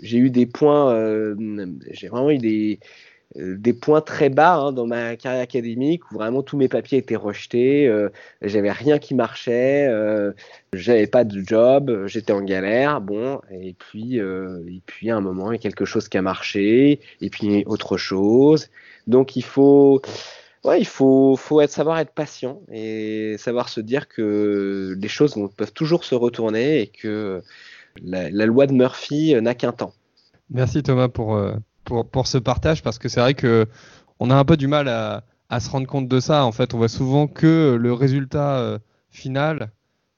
j'ai 0.00 0.18
eu 0.18 0.30
des 0.30 0.46
points, 0.46 0.94
j'ai 1.90 2.08
vraiment 2.08 2.30
eu 2.30 2.38
des, 2.38 2.80
euh, 2.80 2.86
des 3.34 3.72
points 3.72 4.00
très 4.00 4.28
bas 4.28 4.56
hein, 4.56 4.72
dans 4.72 4.86
ma 4.86 5.16
carrière 5.16 5.42
académique 5.42 6.10
où 6.10 6.14
vraiment 6.14 6.42
tous 6.42 6.56
mes 6.56 6.68
papiers 6.68 6.98
étaient 6.98 7.16
rejetés, 7.16 7.88
euh, 7.88 8.08
j'avais 8.40 8.70
rien 8.70 8.98
qui 8.98 9.14
marchait, 9.14 9.86
euh, 9.88 10.32
j'avais 10.72 11.06
pas 11.06 11.24
de 11.24 11.42
job, 11.44 12.06
j'étais 12.06 12.32
en 12.32 12.42
galère, 12.42 13.00
bon, 13.00 13.40
et 13.50 13.74
puis 13.74 14.20
euh, 14.20 14.64
et 14.68 14.80
puis 14.86 15.10
à 15.10 15.16
un 15.16 15.20
moment 15.20 15.50
il 15.50 15.56
y 15.56 15.58
a 15.58 15.60
quelque 15.60 15.84
chose 15.84 16.08
qui 16.08 16.16
a 16.16 16.22
marché, 16.22 17.00
et 17.20 17.30
puis 17.30 17.64
autre 17.66 17.96
chose, 17.96 18.70
donc 19.06 19.36
il 19.36 19.44
faut 19.44 20.00
ouais, 20.64 20.80
il 20.80 20.86
faut 20.86 21.36
faut 21.36 21.66
savoir 21.66 21.98
être 21.98 22.12
patient 22.12 22.62
et 22.72 23.36
savoir 23.38 23.68
se 23.68 23.80
dire 23.80 24.08
que 24.08 24.96
les 24.98 25.08
choses 25.08 25.34
peuvent 25.56 25.72
toujours 25.72 26.04
se 26.04 26.14
retourner 26.14 26.80
et 26.80 26.86
que 26.86 27.42
la, 28.02 28.30
la 28.30 28.46
loi 28.46 28.66
de 28.66 28.72
Murphy 28.72 29.34
n'a 29.42 29.54
qu'un 29.54 29.72
temps. 29.72 29.92
Merci 30.48 30.84
Thomas 30.84 31.08
pour 31.08 31.36
pour, 31.86 32.06
pour 32.06 32.26
ce 32.26 32.36
partage 32.36 32.82
parce 32.82 32.98
que 32.98 33.08
c'est 33.08 33.20
vrai 33.20 33.32
que 33.32 33.66
on 34.20 34.30
a 34.30 34.34
un 34.34 34.44
peu 34.44 34.58
du 34.58 34.66
mal 34.66 34.88
à, 34.88 35.24
à, 35.48 35.60
se 35.60 35.70
rendre 35.70 35.86
compte 35.86 36.08
de 36.08 36.20
ça. 36.20 36.44
En 36.44 36.52
fait, 36.52 36.74
on 36.74 36.78
voit 36.78 36.88
souvent 36.88 37.26
que 37.26 37.78
le 37.80 37.92
résultat 37.94 38.58
euh, 38.58 38.78
final 39.08 39.70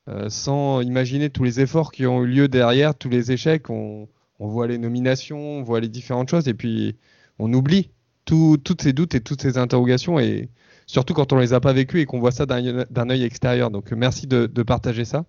euh, 0.09 0.29
sans 0.29 0.81
imaginer 0.81 1.31
tous 1.31 1.45
les 1.45 1.61
efforts 1.61 1.93
qui 1.93 2.07
ont 2.07 2.25
eu 2.25 2.27
lieu 2.27 2.49
derrière, 2.49 2.95
tous 2.97 3.09
les 3.09 3.31
échecs. 3.31 3.71
On, 3.71 4.09
on 4.41 4.49
voit 4.49 4.67
les 4.67 4.79
nominations, 4.79 5.39
on 5.39 5.63
voit 5.63 5.81
les 5.81 5.89
différentes 5.89 6.31
choses 6.31 6.49
et 6.49 6.55
puis 6.55 6.97
on 7.39 7.53
oublie 7.53 7.91
toutes 8.25 8.83
ces 8.83 8.93
doutes 8.93 9.15
et 9.15 9.21
toutes 9.21 9.41
ces 9.41 9.57
interrogations 9.57 10.19
et 10.19 10.51
surtout 10.87 11.15
quand 11.15 11.33
on 11.33 11.39
les 11.39 11.55
a 11.55 11.61
pas 11.61 11.73
vécues 11.73 12.01
et 12.01 12.05
qu'on 12.05 12.21
voit 12.21 12.31
ça 12.31 12.45
d'un 12.45 13.11
œil 13.11 13.25
extérieur. 13.25 13.71
Donc 13.71 13.91
merci 13.93 14.27
de, 14.27 14.47
de 14.47 14.63
partager 14.63 15.05
ça. 15.05 15.25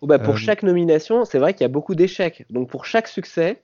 Bah 0.00 0.18
pour 0.18 0.34
euh, 0.34 0.36
chaque 0.36 0.62
nomination, 0.62 1.24
c'est 1.24 1.38
vrai 1.38 1.52
qu'il 1.52 1.62
y 1.62 1.64
a 1.64 1.68
beaucoup 1.68 1.94
d'échecs. 1.94 2.46
Donc 2.50 2.70
pour 2.70 2.86
chaque 2.86 3.08
succès, 3.08 3.62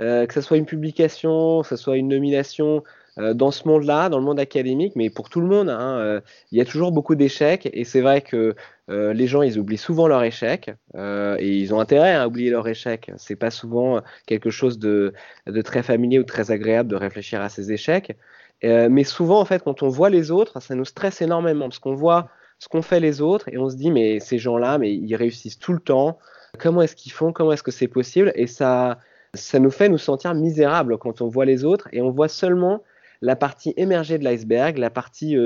euh, 0.00 0.26
que 0.26 0.34
ce 0.34 0.40
soit 0.40 0.56
une 0.56 0.66
publication, 0.66 1.60
que 1.62 1.68
ce 1.68 1.76
soit 1.76 1.96
une 1.96 2.08
nomination 2.08 2.82
euh, 3.18 3.34
dans 3.34 3.50
ce 3.50 3.68
monde-là, 3.68 4.08
dans 4.08 4.18
le 4.18 4.24
monde 4.24 4.40
académique, 4.40 4.94
mais 4.96 5.10
pour 5.10 5.28
tout 5.28 5.40
le 5.40 5.46
monde, 5.46 5.68
hein, 5.68 5.98
euh, 5.98 6.20
il 6.50 6.58
y 6.58 6.60
a 6.62 6.64
toujours 6.64 6.92
beaucoup 6.92 7.14
d'échecs 7.14 7.68
et 7.72 7.84
c'est 7.84 8.00
vrai 8.00 8.22
que 8.22 8.54
les 8.88 9.26
gens 9.26 9.40
ils 9.40 9.58
oublient 9.58 9.78
souvent 9.78 10.06
leur 10.06 10.22
échec 10.22 10.70
et 10.94 11.48
ils 11.48 11.72
ont 11.72 11.80
intérêt 11.80 12.14
à 12.14 12.28
oublier 12.28 12.50
leur 12.50 12.68
échec. 12.68 13.10
C'est 13.16 13.36
pas 13.36 13.50
souvent 13.50 14.02
quelque 14.26 14.50
chose 14.50 14.78
de, 14.78 15.14
de, 15.46 15.62
très 15.62 15.82
familier 15.82 16.18
ou 16.18 16.24
très 16.24 16.50
agréable 16.50 16.90
de 16.90 16.96
réfléchir 16.96 17.40
à 17.40 17.48
ces 17.48 17.72
échecs, 17.72 18.14
mais 18.62 19.04
souvent 19.04 19.40
en 19.40 19.46
fait 19.46 19.62
quand 19.62 19.82
on 19.82 19.88
voit 19.88 20.10
les 20.10 20.30
autres, 20.30 20.60
ça 20.60 20.74
nous 20.74 20.84
stresse 20.84 21.22
énormément 21.22 21.70
parce 21.70 21.78
qu'on 21.78 21.94
voit 21.94 22.28
ce 22.58 22.68
qu'ont 22.68 22.82
fait 22.82 23.00
les 23.00 23.22
autres 23.22 23.48
et 23.48 23.56
on 23.56 23.70
se 23.70 23.76
dit 23.76 23.90
mais 23.90 24.20
ces 24.20 24.36
gens-là, 24.36 24.76
mais 24.76 24.92
ils 24.92 25.16
réussissent 25.16 25.58
tout 25.58 25.72
le 25.72 25.80
temps. 25.80 26.18
Comment 26.58 26.82
est-ce 26.82 26.94
qu'ils 26.94 27.12
font? 27.12 27.32
Comment 27.32 27.52
est-ce 27.52 27.62
que 27.62 27.70
c'est 27.70 27.88
possible? 27.88 28.30
Et 28.34 28.46
ça, 28.46 28.98
ça 29.34 29.58
nous 29.58 29.70
fait 29.70 29.88
nous 29.88 29.98
sentir 29.98 30.34
misérables 30.34 30.98
quand 30.98 31.22
on 31.22 31.28
voit 31.28 31.44
les 31.44 31.64
autres 31.64 31.88
et 31.92 32.02
on 32.02 32.10
voit 32.10 32.28
seulement 32.28 32.82
la 33.22 33.36
partie 33.36 33.72
émergée 33.76 34.18
de 34.18 34.24
l'iceberg, 34.24 34.78
la 34.78 34.90
partie 34.90 35.36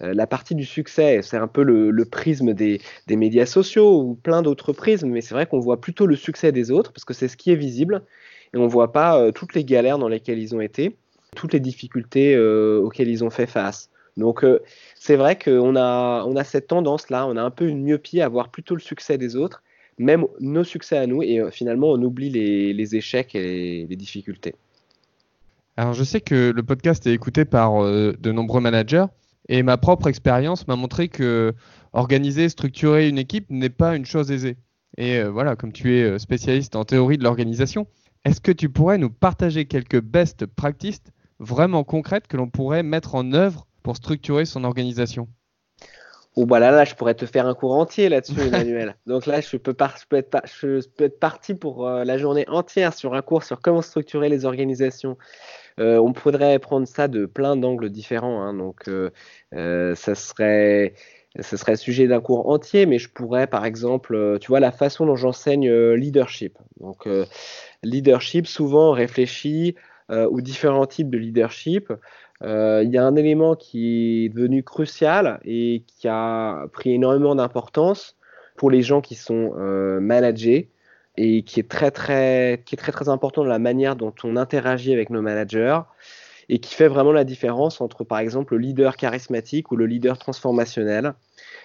la 0.00 0.26
partie 0.26 0.54
du 0.54 0.64
succès, 0.64 1.20
c'est 1.22 1.36
un 1.36 1.48
peu 1.48 1.62
le, 1.62 2.04
prisme 2.04 2.52
des, 2.52 2.80
médias 3.08 3.46
sociaux 3.46 4.00
ou 4.00 4.14
plein 4.14 4.42
d'autres 4.42 4.72
prismes, 4.72 5.08
mais 5.08 5.20
c'est 5.20 5.34
vrai 5.34 5.46
qu'on 5.46 5.58
voit 5.58 5.80
plutôt 5.80 6.06
le 6.06 6.16
succès 6.16 6.52
des 6.52 6.70
autres 6.70 6.92
parce 6.92 7.04
que 7.04 7.14
c'est 7.14 7.28
ce 7.28 7.36
qui 7.36 7.50
est 7.50 7.56
visible 7.56 8.02
et 8.54 8.58
on 8.58 8.66
voit 8.66 8.92
pas 8.92 9.32
toutes 9.32 9.54
les 9.54 9.64
galères 9.64 9.98
dans 9.98 10.08
lesquelles 10.08 10.38
ils 10.38 10.54
ont 10.54 10.60
été, 10.60 10.96
toutes 11.34 11.52
les 11.52 11.60
difficultés 11.60 12.38
auxquelles 12.38 13.08
ils 13.08 13.24
ont 13.24 13.30
fait 13.30 13.46
face. 13.46 13.90
Donc 14.16 14.44
c'est 14.94 15.16
vrai 15.16 15.38
qu'on 15.38 15.76
a, 15.76 16.24
on 16.24 16.36
a 16.36 16.44
cette 16.44 16.68
tendance-là, 16.68 17.26
on 17.26 17.36
a 17.36 17.42
un 17.42 17.50
peu 17.50 17.66
une 17.66 17.82
myopie 17.82 18.20
à 18.20 18.28
voir 18.28 18.50
plutôt 18.50 18.74
le 18.74 18.80
succès 18.80 19.18
des 19.18 19.36
autres, 19.36 19.62
même 19.98 20.26
nos 20.40 20.64
succès 20.64 20.96
à 20.96 21.06
nous, 21.06 21.22
et 21.22 21.42
finalement 21.50 21.90
on 21.92 22.02
oublie 22.02 22.30
les, 22.30 22.96
échecs 22.96 23.34
et 23.34 23.86
les, 23.88 23.96
difficultés. 23.96 24.54
Alors 25.76 25.92
je 25.92 26.04
sais 26.04 26.20
que 26.20 26.52
le 26.54 26.62
podcast 26.62 27.06
est 27.06 27.12
écouté 27.12 27.44
par 27.44 27.82
de 27.82 28.32
nombreux 28.32 28.60
managers, 28.60 29.06
et 29.48 29.62
ma 29.62 29.76
propre 29.76 30.08
expérience 30.08 30.66
m'a 30.68 30.76
montré 30.76 31.08
que 31.08 31.54
organiser, 31.92 32.48
structurer 32.48 33.08
une 33.08 33.18
équipe 33.18 33.46
n'est 33.48 33.70
pas 33.70 33.96
une 33.96 34.04
chose 34.04 34.30
aisée. 34.30 34.56
Et 34.98 35.22
voilà, 35.22 35.56
comme 35.56 35.72
tu 35.72 35.94
es 35.94 36.18
spécialiste 36.18 36.76
en 36.76 36.84
théorie 36.84 37.18
de 37.18 37.24
l'organisation, 37.24 37.86
est-ce 38.26 38.40
que 38.40 38.50
tu 38.50 38.68
pourrais 38.68 38.98
nous 38.98 39.08
partager 39.08 39.66
quelques 39.66 40.00
best 40.00 40.46
practices 40.46 41.04
vraiment 41.38 41.84
concrètes 41.84 42.26
que 42.26 42.36
l'on 42.36 42.48
pourrait 42.48 42.82
mettre 42.82 43.14
en 43.14 43.32
œuvre 43.32 43.68
pour 43.84 43.96
structurer 43.96 44.44
son 44.46 44.64
organisation? 44.64 45.28
Oh 46.38 46.44
bah 46.44 46.58
là, 46.60 46.70
là, 46.70 46.84
je 46.84 46.94
pourrais 46.94 47.14
te 47.14 47.24
faire 47.24 47.46
un 47.46 47.54
cours 47.54 47.72
entier 47.72 48.10
là-dessus, 48.10 48.38
Emmanuel. 48.46 48.96
Donc 49.06 49.24
là, 49.24 49.40
je 49.40 49.56
peux, 49.56 49.72
peux, 49.72 50.16
être, 50.16 50.42
je 50.44 50.86
peux 50.86 51.04
être 51.04 51.18
parti 51.18 51.54
pour 51.54 51.88
euh, 51.88 52.04
la 52.04 52.18
journée 52.18 52.44
entière 52.48 52.92
sur 52.92 53.14
un 53.14 53.22
cours 53.22 53.42
sur 53.42 53.62
comment 53.62 53.80
structurer 53.80 54.28
les 54.28 54.44
organisations. 54.44 55.16
Euh, 55.80 55.96
on 55.96 56.12
pourrait 56.12 56.58
prendre 56.58 56.86
ça 56.86 57.08
de 57.08 57.24
plein 57.24 57.56
d'angles 57.56 57.88
différents. 57.88 58.42
Hein. 58.42 58.52
donc, 58.52 58.86
euh, 58.88 59.10
ça 59.94 60.14
serait, 60.14 60.92
ce 61.40 61.56
serait 61.56 61.72
le 61.72 61.78
sujet 61.78 62.06
d'un 62.06 62.20
cours 62.20 62.50
entier, 62.50 62.84
mais 62.84 62.98
je 62.98 63.08
pourrais, 63.08 63.46
par 63.46 63.64
exemple, 63.64 64.38
tu 64.38 64.48
vois, 64.48 64.60
la 64.60 64.72
façon 64.72 65.06
dont 65.06 65.16
j'enseigne 65.16 65.70
leadership. 65.94 66.58
Donc, 66.80 67.08
leadership, 67.82 68.46
souvent 68.46 68.92
réfléchit 68.92 69.74
aux 70.08 70.40
différents 70.40 70.86
types 70.86 71.10
de 71.10 71.18
leadership. 71.18 71.92
Euh, 72.42 72.82
il 72.84 72.90
y 72.90 72.98
a 72.98 73.04
un 73.04 73.16
élément 73.16 73.56
qui 73.56 74.24
est 74.24 74.28
devenu 74.28 74.62
crucial 74.62 75.40
et 75.44 75.84
qui 75.86 76.08
a 76.08 76.66
pris 76.72 76.92
énormément 76.92 77.34
d'importance 77.34 78.16
pour 78.56 78.70
les 78.70 78.82
gens 78.82 79.00
qui 79.00 79.14
sont 79.14 79.54
euh, 79.58 80.00
managés 80.00 80.70
et 81.16 81.42
qui 81.42 81.60
est 81.60 81.68
très 81.68 81.90
très 81.90 82.62
qui 82.66 82.74
est 82.74 82.78
très 82.78 82.92
très 82.92 83.08
important 83.08 83.42
dans 83.42 83.48
la 83.48 83.58
manière 83.58 83.96
dont 83.96 84.14
on 84.22 84.36
interagit 84.36 84.92
avec 84.92 85.08
nos 85.08 85.22
managers 85.22 85.78
et 86.48 86.58
qui 86.58 86.74
fait 86.74 86.88
vraiment 86.88 87.12
la 87.12 87.24
différence 87.24 87.80
entre 87.80 88.04
par 88.04 88.18
exemple 88.18 88.54
le 88.54 88.60
leader 88.60 88.96
charismatique 88.96 89.72
ou 89.72 89.76
le 89.76 89.86
leader 89.86 90.18
transformationnel. 90.18 91.14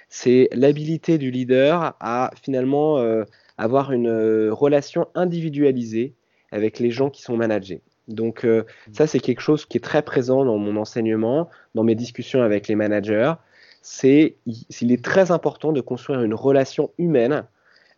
C'est 0.10 0.50
l'habilité 0.54 1.18
du 1.18 1.32
leader 1.32 1.96
à 2.00 2.32
finalement 2.42 2.98
euh, 3.00 3.26
avoir 3.58 3.92
une 3.92 4.50
relation 4.52 5.08
individualisée 5.16 6.16
avec 6.52 6.80
les 6.80 6.92
gens 6.92 7.10
qui 7.10 7.22
sont 7.22 7.38
managés. 7.38 7.82
Donc 8.08 8.46
euh, 8.46 8.64
mm. 8.88 8.94
ça, 8.94 9.08
c'est 9.08 9.20
quelque 9.20 9.42
chose 9.42 9.66
qui 9.66 9.78
est 9.78 9.82
très 9.82 10.02
présent 10.02 10.46
dans 10.46 10.58
mon 10.58 10.78
enseignement, 10.78 11.50
dans 11.76 11.84
mes 11.84 11.96
discussions 11.96 12.42
avec 12.42 12.68
les 12.68 12.76
managers. 12.76 13.34
C'est 13.82 14.36
il 14.46 14.92
est 14.92 15.04
très 15.04 15.32
important 15.32 15.72
de 15.72 15.82
construire 15.82 16.22
une 16.22 16.34
relation 16.34 16.92
humaine 16.98 17.46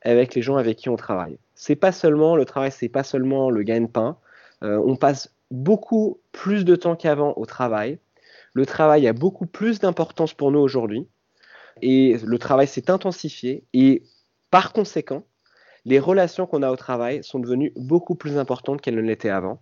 avec 0.02 0.36
les 0.36 0.42
gens 0.42 0.58
avec 0.58 0.78
qui 0.78 0.89
on 0.89 0.96
travaille. 0.96 1.38
C'est 1.56 1.76
pas 1.76 1.92
seulement 1.92 2.36
le 2.36 2.46
travail, 2.46 2.72
c'est 2.72 2.89
pas 2.89 3.04
seulement 3.04 3.50
le 3.50 3.63
gain-pain. 3.63 4.18
Euh, 4.63 4.82
on 4.86 4.96
passe 4.96 5.34
beaucoup 5.52 6.20
plus 6.32 6.66
de 6.66 6.76
temps 6.76 6.96
qu'avant 6.96 7.34
au 7.36 7.46
travail. 7.46 8.00
Le 8.54 8.66
travail 8.66 9.08
a 9.08 9.13
beaucoup 9.13 9.46
plus 9.46 9.80
d'importance 9.80 10.34
pour 10.34 10.52
nous 10.52 10.60
aujourd'hui 10.60 11.08
et 11.82 12.18
le 12.24 12.38
travail 12.38 12.68
s'est 12.68 12.92
intensifié 12.92 13.63
et 13.74 14.04
par 14.52 14.74
conséquent, 14.74 15.24
les 15.86 16.00
relations 16.00 16.46
qu'on 16.46 16.62
a 16.62 16.72
au 16.72 16.76
travail 16.76 17.24
sont 17.24 17.39
devenues 17.39 17.74
beaucoup 17.76 18.16
plus 18.16 18.38
importantes 18.38 18.82
qu'elles 18.82 18.96
ne 18.96 19.02
l'étaient 19.02 19.30
avant. 19.30 19.62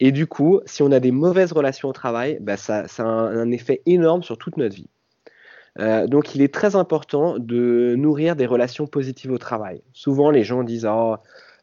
Et 0.00 0.12
du 0.12 0.26
coup, 0.26 0.60
si 0.66 0.82
on 0.82 0.92
a 0.92 1.00
des 1.00 1.10
mauvaises 1.10 1.52
relations 1.52 1.88
au 1.88 1.92
travail, 1.92 2.38
bah, 2.40 2.56
ça, 2.56 2.84
a 2.98 3.02
un, 3.02 3.50
effet 3.50 3.82
énorme 3.86 4.22
sur 4.22 4.36
toute 4.36 4.56
notre 4.56 4.74
vie. 4.74 4.90
Euh, 5.78 6.06
donc, 6.06 6.34
il 6.34 6.42
est 6.42 6.52
très 6.52 6.76
important 6.76 7.38
de 7.38 7.94
nourrir 7.96 8.36
des 8.36 8.46
relations 8.46 8.86
positives 8.86 9.32
au 9.32 9.38
travail. 9.38 9.82
Souvent, 9.92 10.30
les 10.30 10.44
gens 10.44 10.62
disent 10.64 10.86
oh, 10.90 11.16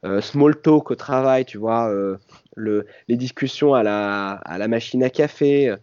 euh, 0.04 0.22
small 0.22 0.60
talk 0.62 0.92
au 0.92 0.96
travail, 0.96 1.46
tu 1.46 1.58
vois, 1.58 1.90
euh, 1.90 2.18
le, 2.56 2.88
les 3.08 3.18
discussions 3.18 3.74
à 3.74 3.84
la, 3.84 4.32
à 4.32 4.58
la, 4.58 4.68
machine 4.68 5.04
à 5.04 5.10
café. 5.10 5.76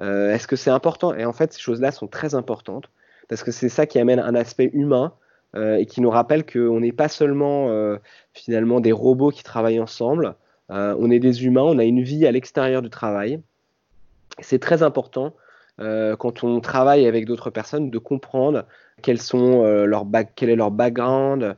Est-ce 0.00 0.46
que 0.46 0.56
c'est 0.56 0.70
important? 0.70 1.14
Et 1.14 1.24
en 1.24 1.32
fait, 1.32 1.52
ces 1.52 1.60
choses-là 1.60 1.90
sont 1.90 2.06
très 2.06 2.34
importantes 2.34 2.88
parce 3.28 3.42
que 3.42 3.50
c'est 3.50 3.68
ça 3.68 3.84
qui 3.84 3.98
amène 3.98 4.20
un 4.20 4.34
aspect 4.36 4.70
humain 4.72 5.12
et 5.56 5.86
qui 5.86 6.00
nous 6.00 6.10
rappelle 6.10 6.46
qu'on 6.46 6.78
n'est 6.78 6.92
pas 6.92 7.08
seulement 7.08 7.68
finalement 8.32 8.78
des 8.78 8.92
robots 8.92 9.30
qui 9.30 9.42
travaillent 9.42 9.80
ensemble. 9.80 10.36
Euh, 10.70 10.94
on 10.98 11.10
est 11.10 11.18
des 11.18 11.44
humains, 11.44 11.62
on 11.62 11.78
a 11.78 11.84
une 11.84 12.02
vie 12.02 12.26
à 12.26 12.32
l'extérieur 12.32 12.82
du 12.82 12.90
travail. 12.90 13.40
C'est 14.40 14.58
très 14.58 14.82
important 14.82 15.34
euh, 15.80 16.16
quand 16.16 16.44
on 16.44 16.60
travaille 16.60 17.06
avec 17.06 17.24
d'autres 17.24 17.50
personnes 17.50 17.90
de 17.90 17.98
comprendre 17.98 18.64
quels 19.02 19.20
sont, 19.20 19.64
euh, 19.64 19.84
leur 19.84 20.04
quel 20.36 20.50
est 20.50 20.56
leur 20.56 20.70
background, 20.70 21.56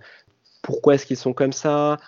pourquoi 0.62 0.94
est-ce 0.94 1.06
qu'ils 1.06 1.16
sont 1.16 1.32
comme 1.32 1.52
ça, 1.52 1.98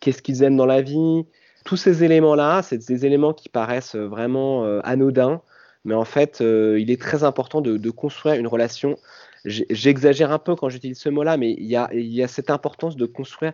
qu'est-ce 0.00 0.22
qu'ils 0.22 0.42
aiment 0.42 0.56
dans 0.56 0.66
la 0.66 0.82
vie. 0.82 1.26
Tous 1.64 1.76
ces 1.76 2.04
éléments-là, 2.04 2.62
c'est 2.62 2.78
des 2.78 3.04
éléments 3.04 3.34
qui 3.34 3.48
paraissent 3.48 3.96
vraiment 3.96 4.64
anodins, 4.82 5.42
mais 5.84 5.94
en 5.94 6.06
fait, 6.06 6.40
il 6.40 6.90
est 6.90 7.00
très 7.00 7.22
important 7.22 7.60
de, 7.60 7.90
construire 7.90 8.36
une 8.36 8.46
relation. 8.46 8.96
J'exagère 9.44 10.32
un 10.32 10.38
peu 10.38 10.56
quand 10.56 10.70
j'utilise 10.70 10.98
ce 10.98 11.10
mot-là, 11.10 11.36
mais 11.36 11.52
il 11.52 11.66
y, 11.66 11.76
a, 11.76 12.28
cette 12.28 12.48
importance 12.50 12.96
de 12.96 13.04
construire 13.04 13.52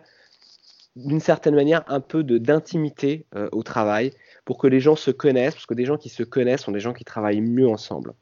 d'une 1.05 1.19
certaine 1.19 1.55
manière 1.55 1.83
un 1.87 1.99
peu 1.99 2.23
d'intimité 2.23 3.25
euh, 3.35 3.47
au 3.51 3.63
travail 3.63 4.11
pour 4.45 4.57
que 4.57 4.67
les 4.67 4.79
gens 4.79 4.95
se 4.95 5.11
connaissent, 5.11 5.53
parce 5.53 5.65
que 5.65 5.73
des 5.73 5.85
gens 5.85 5.97
qui 5.97 6.09
se 6.09 6.23
connaissent 6.23 6.61
sont 6.61 6.71
des 6.71 6.79
gens 6.79 6.93
qui 6.93 7.03
travaillent 7.03 7.41
mieux 7.41 7.67
ensemble. 7.67 8.13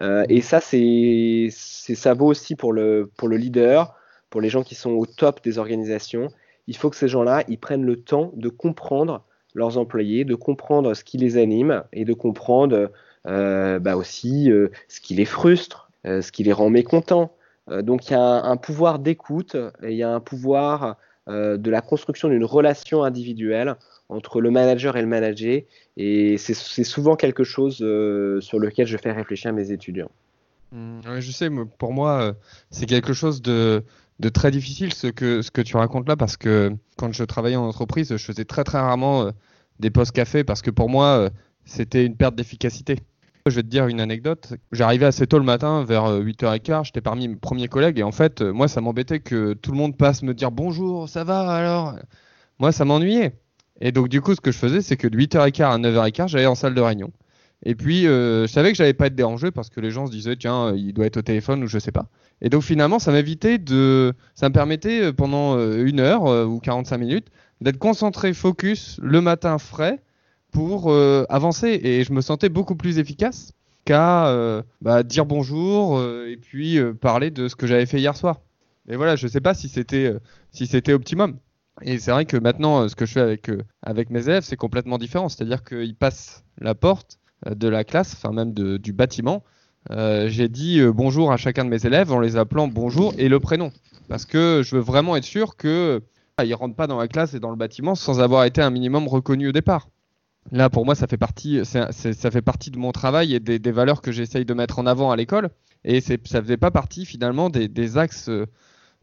Euh, 0.00 0.24
et 0.28 0.40
ça, 0.40 0.60
c'est 0.60 1.48
ça 1.50 2.14
vaut 2.14 2.26
aussi 2.26 2.56
pour 2.56 2.72
le, 2.72 3.10
pour 3.16 3.28
le 3.28 3.36
leader, 3.36 3.94
pour 4.30 4.40
les 4.40 4.48
gens 4.48 4.62
qui 4.62 4.74
sont 4.74 4.90
au 4.90 5.06
top 5.06 5.42
des 5.44 5.58
organisations. 5.58 6.28
Il 6.66 6.76
faut 6.76 6.90
que 6.90 6.96
ces 6.96 7.08
gens-là, 7.08 7.44
ils 7.48 7.58
prennent 7.58 7.84
le 7.84 7.96
temps 7.96 8.32
de 8.34 8.48
comprendre 8.48 9.24
leurs 9.54 9.78
employés, 9.78 10.24
de 10.24 10.34
comprendre 10.34 10.94
ce 10.94 11.04
qui 11.04 11.18
les 11.18 11.38
anime 11.38 11.84
et 11.92 12.04
de 12.04 12.12
comprendre 12.12 12.90
euh, 13.26 13.78
bah 13.78 13.96
aussi 13.96 14.50
ce 14.88 15.00
qui 15.00 15.14
les 15.14 15.24
frustre, 15.24 15.90
ce 16.04 16.30
qui 16.30 16.42
les 16.42 16.52
rend 16.52 16.70
mécontents. 16.70 17.32
donc 17.70 18.08
il 18.08 18.12
y 18.12 18.16
a 18.16 18.20
un, 18.20 18.50
un 18.50 18.56
pouvoir 18.56 18.98
d'écoute, 18.98 19.56
il 19.82 19.94
y 19.94 20.02
a 20.02 20.10
un 20.10 20.20
pouvoir 20.20 20.96
de 21.28 21.70
la 21.70 21.80
construction 21.80 22.28
d'une 22.28 22.44
relation 22.44 23.02
individuelle 23.02 23.76
entre 24.08 24.40
le 24.40 24.50
manager 24.50 24.96
et 24.96 25.02
le 25.02 25.08
manager. 25.08 25.62
Et 25.96 26.38
c'est 26.38 26.84
souvent 26.84 27.16
quelque 27.16 27.44
chose 27.44 27.78
euh, 27.82 28.40
sur 28.40 28.58
lequel 28.58 28.86
je 28.86 28.96
fais 28.96 29.12
réfléchir 29.12 29.52
mes 29.52 29.70
étudiants. 29.70 30.10
Mmh, 30.72 31.00
je 31.20 31.30
sais, 31.30 31.48
pour 31.78 31.92
moi, 31.92 32.20
euh, 32.20 32.32
c'est 32.70 32.86
quelque 32.86 33.12
chose 33.12 33.42
de, 33.42 33.82
très 34.32 34.50
difficile 34.50 34.92
ce 34.92 35.06
que, 35.08 35.42
ce 35.42 35.50
que 35.50 35.60
tu 35.60 35.76
racontes 35.76 36.08
là, 36.08 36.16
parce 36.16 36.36
que 36.36 36.72
quand 36.96 37.12
je 37.12 37.24
travaillais 37.24 37.56
en 37.56 37.66
entreprise, 37.66 38.16
je 38.16 38.24
faisais 38.24 38.44
très 38.44 38.64
très 38.64 38.78
rarement 38.78 39.30
des 39.78 39.90
postes 39.90 40.12
café, 40.12 40.44
parce 40.44 40.62
que 40.62 40.70
pour 40.70 40.88
moi, 40.88 41.30
c'était 41.64 42.04
une 42.04 42.16
perte 42.16 42.34
d'efficacité. 42.34 42.96
Je 43.46 43.54
vais 43.54 43.62
te 43.62 43.68
dire 43.68 43.86
une 43.86 44.00
anecdote. 44.00 44.54
J'arrivais 44.72 45.06
assez 45.06 45.26
tôt 45.28 45.38
le 45.38 45.44
matin, 45.44 45.84
vers 45.84 46.10
8h15, 46.10 46.72
euh, 46.72 46.84
j'étais 46.84 47.00
parmi 47.00 47.28
mes 47.28 47.36
premiers 47.36 47.68
collègues 47.68 47.98
et 48.00 48.02
en 48.02 48.10
fait, 48.10 48.42
euh, 48.42 48.52
moi, 48.52 48.66
ça 48.66 48.80
m'embêtait 48.80 49.20
que 49.20 49.52
tout 49.52 49.70
le 49.70 49.76
monde 49.76 49.96
passe 49.96 50.22
me 50.22 50.34
dire 50.34 50.50
bonjour, 50.50 51.08
ça 51.08 51.22
va 51.22 51.48
alors? 51.48 51.96
Moi, 52.58 52.72
ça 52.72 52.84
m'ennuyait. 52.84 53.38
Et 53.80 53.92
donc, 53.92 54.08
du 54.08 54.20
coup, 54.20 54.34
ce 54.34 54.40
que 54.40 54.50
je 54.50 54.58
faisais, 54.58 54.80
c'est 54.80 54.96
que 54.96 55.06
de 55.06 55.16
8h15 55.16 55.62
à 55.62 55.78
9h15, 55.78 56.28
j'allais 56.28 56.46
en 56.46 56.56
salle 56.56 56.74
de 56.74 56.80
réunion. 56.80 57.12
Et 57.64 57.76
puis, 57.76 58.08
euh, 58.08 58.48
je 58.48 58.52
savais 58.52 58.72
que 58.72 58.76
j'allais 58.76 58.94
pas 58.94 59.06
être 59.06 59.14
dérangé 59.14 59.52
parce 59.52 59.70
que 59.70 59.80
les 59.80 59.92
gens 59.92 60.06
se 60.06 60.10
disaient, 60.10 60.36
tiens, 60.36 60.74
il 60.74 60.92
doit 60.92 61.06
être 61.06 61.18
au 61.18 61.22
téléphone 61.22 61.62
ou 61.62 61.68
je 61.68 61.78
sais 61.78 61.92
pas. 61.92 62.06
Et 62.40 62.48
donc, 62.48 62.62
finalement, 62.62 62.98
ça 62.98 63.12
m'évitait 63.12 63.58
de. 63.58 64.12
Ça 64.34 64.48
me 64.48 64.54
permettait 64.54 65.12
pendant 65.12 65.58
une 65.58 66.00
heure 66.00 66.24
ou 66.48 66.58
45 66.58 66.98
minutes 66.98 67.28
d'être 67.60 67.78
concentré, 67.78 68.34
focus, 68.34 68.98
le 69.02 69.20
matin 69.20 69.58
frais 69.58 70.00
pour 70.56 70.90
euh, 70.90 71.26
avancer 71.28 71.78
et 71.84 72.02
je 72.02 72.14
me 72.14 72.22
sentais 72.22 72.48
beaucoup 72.48 72.76
plus 72.76 72.98
efficace 72.98 73.52
qu'à 73.84 74.28
euh, 74.28 74.62
bah, 74.80 75.02
dire 75.02 75.26
bonjour 75.26 75.98
euh, 75.98 76.30
et 76.30 76.38
puis 76.38 76.78
parler 76.98 77.30
de 77.30 77.46
ce 77.46 77.54
que 77.54 77.66
j'avais 77.66 77.84
fait 77.84 77.98
hier 77.98 78.16
soir. 78.16 78.40
Et 78.88 78.96
voilà, 78.96 79.16
je 79.16 79.28
sais 79.28 79.42
pas 79.42 79.52
si 79.52 79.68
c'était 79.68 80.14
si 80.52 80.66
c'était 80.66 80.94
optimum. 80.94 81.36
Et 81.82 81.98
c'est 81.98 82.10
vrai 82.10 82.24
que 82.24 82.38
maintenant, 82.38 82.88
ce 82.88 82.96
que 82.96 83.04
je 83.04 83.12
fais 83.12 83.20
avec 83.20 83.50
avec 83.82 84.08
mes 84.08 84.22
élèves, 84.30 84.44
c'est 84.44 84.56
complètement 84.56 84.96
différent. 84.96 85.28
C'est-à-dire 85.28 85.62
qu'ils 85.62 85.94
passent 85.94 86.42
la 86.58 86.74
porte 86.74 87.18
de 87.46 87.68
la 87.68 87.84
classe, 87.84 88.14
enfin 88.14 88.32
même 88.32 88.54
du 88.54 88.92
bâtiment. 88.94 89.44
J'ai 89.90 90.48
dit 90.48 90.80
bonjour 90.86 91.32
à 91.32 91.36
chacun 91.36 91.66
de 91.66 91.70
mes 91.70 91.84
élèves 91.84 92.12
en 92.12 92.20
les 92.20 92.38
appelant 92.38 92.66
bonjour 92.66 93.12
et 93.18 93.28
le 93.28 93.40
prénom, 93.40 93.72
parce 94.08 94.24
que 94.24 94.62
je 94.64 94.76
veux 94.76 94.82
vraiment 94.82 95.16
être 95.16 95.24
sûr 95.24 95.56
que 95.56 96.00
ils 96.42 96.54
rentrent 96.54 96.76
pas 96.76 96.86
dans 96.86 96.98
la 96.98 97.08
classe 97.08 97.34
et 97.34 97.40
dans 97.40 97.50
le 97.50 97.56
bâtiment 97.56 97.94
sans 97.94 98.20
avoir 98.20 98.44
été 98.44 98.62
un 98.62 98.70
minimum 98.70 99.06
reconnu 99.06 99.48
au 99.48 99.52
départ. 99.52 99.88
Là, 100.52 100.70
pour 100.70 100.84
moi, 100.84 100.94
ça 100.94 101.06
fait 101.06 101.16
partie, 101.16 101.64
ça 101.64 101.90
fait 101.92 102.42
partie 102.42 102.70
de 102.70 102.78
mon 102.78 102.92
travail 102.92 103.34
et 103.34 103.40
des, 103.40 103.72
valeurs 103.72 104.00
que 104.00 104.12
j'essaye 104.12 104.44
de 104.44 104.54
mettre 104.54 104.78
en 104.78 104.86
avant 104.86 105.10
à 105.10 105.16
l'école. 105.16 105.50
Et 105.84 106.00
ça 106.00 106.16
faisait 106.42 106.56
pas 106.56 106.70
partie 106.70 107.04
finalement 107.04 107.50
des, 107.50 107.98
axes 107.98 108.28
euh, 108.28 108.46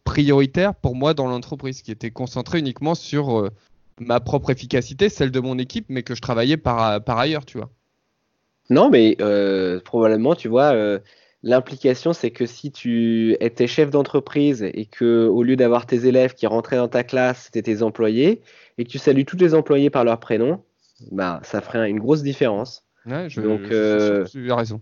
prioritaires 0.04 0.76
pour 0.76 0.96
moi 0.96 1.14
dans 1.14 1.28
l'entreprise, 1.28 1.82
qui 1.82 1.92
étaient 1.92 2.12
concentrés 2.12 2.60
uniquement 2.60 2.96
sur 2.96 3.40
euh, 3.40 3.50
ma 4.00 4.20
propre 4.20 4.52
efficacité, 4.52 5.10
celle 5.10 5.32
de 5.32 5.40
mon 5.40 5.58
équipe, 5.58 5.86
mais 5.90 6.04
que 6.04 6.16
je 6.16 6.22
travaillais 6.22 6.58
par, 6.58 7.04
par 7.04 7.18
ailleurs, 7.18 7.46
tu 7.46 7.58
vois. 7.58 7.70
Non, 8.70 8.90
mais 8.90 9.18
euh, 9.22 9.80
probablement, 9.82 10.36
tu 10.36 10.48
vois, 10.48 10.74
l'implication, 11.44 12.14
c'est 12.14 12.32
que 12.32 12.46
si 12.46 12.72
tu 12.72 13.36
étais 13.42 13.68
chef 13.68 13.90
d'entreprise 13.90 14.64
et 14.64 14.86
que 14.86 15.28
au 15.28 15.44
lieu 15.44 15.58
d'avoir 15.58 15.86
tes 15.86 16.06
élèves 16.06 16.34
qui 16.34 16.48
rentraient 16.48 16.78
dans 16.78 16.88
ta 16.88 17.04
classe, 17.04 17.44
c'était 17.46 17.62
tes 17.62 17.84
employés, 17.84 18.42
et 18.78 18.86
que 18.86 18.90
tu 18.90 18.98
salues 18.98 19.26
tous 19.26 19.38
les 19.38 19.54
employés 19.54 19.90
par 19.90 20.06
leur 20.06 20.20
prénom, 20.20 20.64
bah, 21.12 21.42
ça 21.44 21.62
ferait 21.62 21.90
une 21.90 22.00
grosse 22.00 22.24
différence. 22.24 22.84
Ouais, 23.06 23.30
je, 23.30 23.42
donc, 23.42 23.62
euh, 23.72 24.26
tu 24.26 24.52
as 24.52 24.56
raison. 24.56 24.82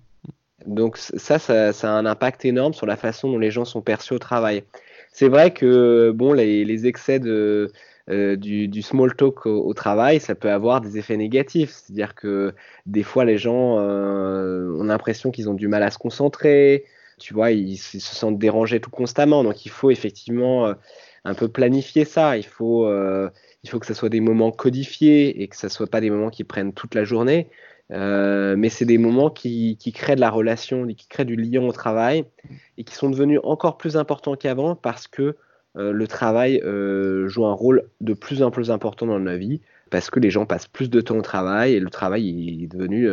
Donc 0.65 0.97
ça, 0.97 1.39
ça, 1.39 1.71
a 1.71 1.89
un 1.89 2.05
impact 2.05 2.45
énorme 2.45 2.73
sur 2.73 2.85
la 2.85 2.95
façon 2.95 3.31
dont 3.31 3.39
les 3.39 3.49
gens 3.49 3.65
sont 3.65 3.81
perçus 3.81 4.13
au 4.13 4.19
travail. 4.19 4.63
C'est 5.11 5.27
vrai 5.27 5.51
que 5.51 6.11
bon, 6.11 6.33
les, 6.33 6.85
excès 6.85 7.19
de, 7.19 7.71
euh, 8.09 8.35
du, 8.35 8.81
small 8.83 9.15
talk 9.15 9.47
au, 9.47 9.73
travail, 9.73 10.19
ça 10.19 10.35
peut 10.35 10.51
avoir 10.51 10.81
des 10.81 10.99
effets 10.99 11.17
négatifs. 11.17 11.71
C'est-à-dire 11.71 12.13
que 12.13 12.53
des 12.85 13.03
fois, 13.03 13.25
les 13.25 13.39
gens 13.39 13.79
euh, 13.79 14.71
ont 14.77 14.83
l'impression 14.83 15.31
qu'ils 15.31 15.49
ont 15.49 15.55
du 15.55 15.67
mal 15.67 15.81
à 15.81 15.89
se 15.89 15.97
concentrer. 15.97 16.85
Tu 17.17 17.33
vois, 17.33 17.51
ils, 17.51 17.77
se 17.77 17.99
sentent 17.99 18.37
dérangés 18.37 18.79
tout 18.79 18.91
constamment. 18.91 19.43
Donc, 19.43 19.65
il 19.65 19.69
faut 19.69 19.89
effectivement 19.89 20.73
un 21.25 21.33
peu 21.33 21.47
planifier 21.47 22.05
ça. 22.05 22.37
Il 22.37 22.45
faut 22.45 22.87
il 23.63 23.69
faut 23.69 23.79
que 23.79 23.85
ce 23.85 23.93
soit 23.93 24.09
des 24.09 24.21
moments 24.21 24.51
codifiés 24.51 25.41
et 25.41 25.47
que 25.47 25.55
ce 25.55 25.67
ne 25.67 25.71
soit 25.71 25.87
pas 25.87 26.01
des 26.01 26.09
moments 26.09 26.29
qui 26.29 26.43
prennent 26.43 26.73
toute 26.73 26.95
la 26.95 27.03
journée. 27.03 27.47
Euh, 27.91 28.55
mais 28.57 28.69
c'est 28.69 28.85
des 28.85 28.97
moments 28.97 29.29
qui, 29.29 29.77
créent 29.93 30.15
de 30.15 30.21
la 30.21 30.29
relation, 30.29 30.87
qui 30.87 31.07
créent 31.07 31.25
du 31.25 31.35
lien 31.35 31.61
au 31.61 31.73
travail 31.73 32.25
et 32.77 32.83
qui 32.83 32.95
sont 32.95 33.09
devenus 33.09 33.39
encore 33.43 33.77
plus 33.77 33.97
importants 33.97 34.35
qu'avant 34.35 34.75
parce 34.75 35.07
que 35.07 35.35
euh, 35.77 35.91
le 35.91 36.07
travail 36.07 36.61
euh, 36.63 37.27
joue 37.27 37.45
un 37.45 37.53
rôle 37.53 37.83
de 37.99 38.13
plus 38.13 38.43
en 38.43 38.51
plus 38.51 38.71
important 38.71 39.05
dans 39.05 39.19
nos 39.19 39.37
vie 39.37 39.61
parce 39.89 40.09
que 40.09 40.19
les 40.19 40.29
gens 40.29 40.45
passent 40.45 40.67
plus 40.67 40.89
de 40.89 41.01
temps 41.01 41.17
au 41.17 41.21
travail 41.21 41.73
et 41.73 41.79
le 41.79 41.89
travail 41.89 42.63
est 42.63 42.67
devenu 42.67 43.11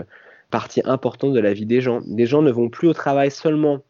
partie 0.50 0.80
importante 0.84 1.32
de 1.32 1.40
la 1.40 1.52
vie 1.52 1.66
des 1.66 1.80
gens. 1.80 2.00
Les 2.06 2.26
gens 2.26 2.40
ne 2.40 2.52
vont 2.52 2.68
plus 2.68 2.88
au 2.88 2.94
travail 2.94 3.32
seulement 3.32 3.82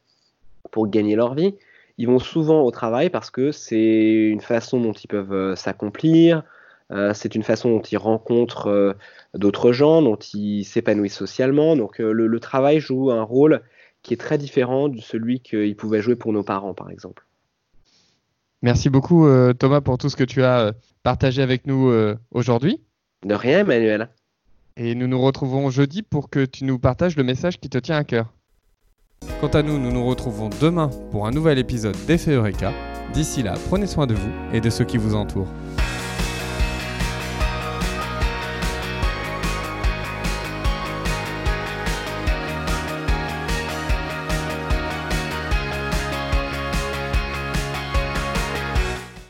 pour 0.71 0.89
gagner 0.89 1.15
leur 1.15 1.35
vie, 1.35 1.55
ils 1.99 2.07
vont 2.07 2.21
souvent 2.21 2.63
au 2.63 2.71
travail 2.71 3.11
parce 3.11 3.31
que 3.31 3.53
c'est 3.53 4.29
une 4.31 4.41
façon 4.41 4.81
dont 4.81 4.93
ils 4.93 5.09
peuvent 5.09 5.33
euh, 5.33 5.57
s'accomplir, 5.57 6.45
euh, 6.93 7.13
c'est 7.13 7.35
une 7.35 7.43
façon 7.43 7.71
dont 7.71 7.83
ils 7.83 7.99
rencontrent 7.99 8.69
euh, 8.69 8.95
d'autres 9.35 9.73
gens, 9.73 10.01
dont 10.01 10.17
ils 10.17 10.65
s'épanouissent 10.65 11.17
socialement. 11.17 11.77
Donc 11.77 11.99
le, 11.99 12.41
travail 12.41 12.79
joue 12.79 13.11
un 13.11 13.23
rôle 13.23 13.63
qui 14.03 14.15
est 14.15 14.17
très 14.17 14.39
différent 14.39 14.89
de 14.89 15.01
celui 15.01 15.41
qu'ils 15.41 15.77
pouvaient 15.77 16.01
jouer 16.01 16.15
pour 16.15 16.33
nos 16.33 16.45
parents, 16.45 16.73
par 16.73 16.89
exemple. 16.91 17.27
Merci 18.63 18.91
beaucoup 18.91 19.29
Thomas 19.59 19.81
pour 19.81 19.99
tout 19.99 20.09
ce 20.09 20.17
que 20.17 20.25
tu 20.25 20.43
as 20.43 20.73
partagé 21.03 21.43
avec 21.43 21.67
nous 21.67 21.93
aujourd'hui. 22.31 22.81
De 23.25 23.35
rien, 23.35 23.61
Emmanuel. 23.61 24.09
Et 24.77 24.95
nous 24.95 25.07
nous 25.09 25.21
retrouvons 25.21 25.71
jeudi 25.71 26.03
pour 26.03 26.31
que 26.31 26.45
tu 26.45 26.65
nous 26.65 26.79
partages 26.79 27.17
le 27.17 27.25
message 27.25 27.61
qui 27.61 27.69
te 27.69 27.79
tient 27.79 27.97
à 27.97 28.05
cœur. 28.05 28.33
Quant 29.41 29.49
à 29.49 29.63
nous, 29.63 29.79
nous 29.79 29.93
nous 29.93 30.07
retrouvons 30.07 30.51
demain 30.61 30.91
pour 31.11 31.27
un 31.27 31.31
nouvel 31.31 31.59
épisode 31.59 31.97
d'Effet 32.07 32.33
Eureka. 32.33 32.73
D'ici 33.13 33.43
là, 33.43 33.55
prenez 33.69 33.87
soin 33.87 34.07
de 34.07 34.15
vous 34.15 34.31
et 34.53 34.61
de 34.61 34.69
ceux 34.69 34.85
qui 34.85 34.99
vous 34.99 35.15
entourent. 35.15 35.53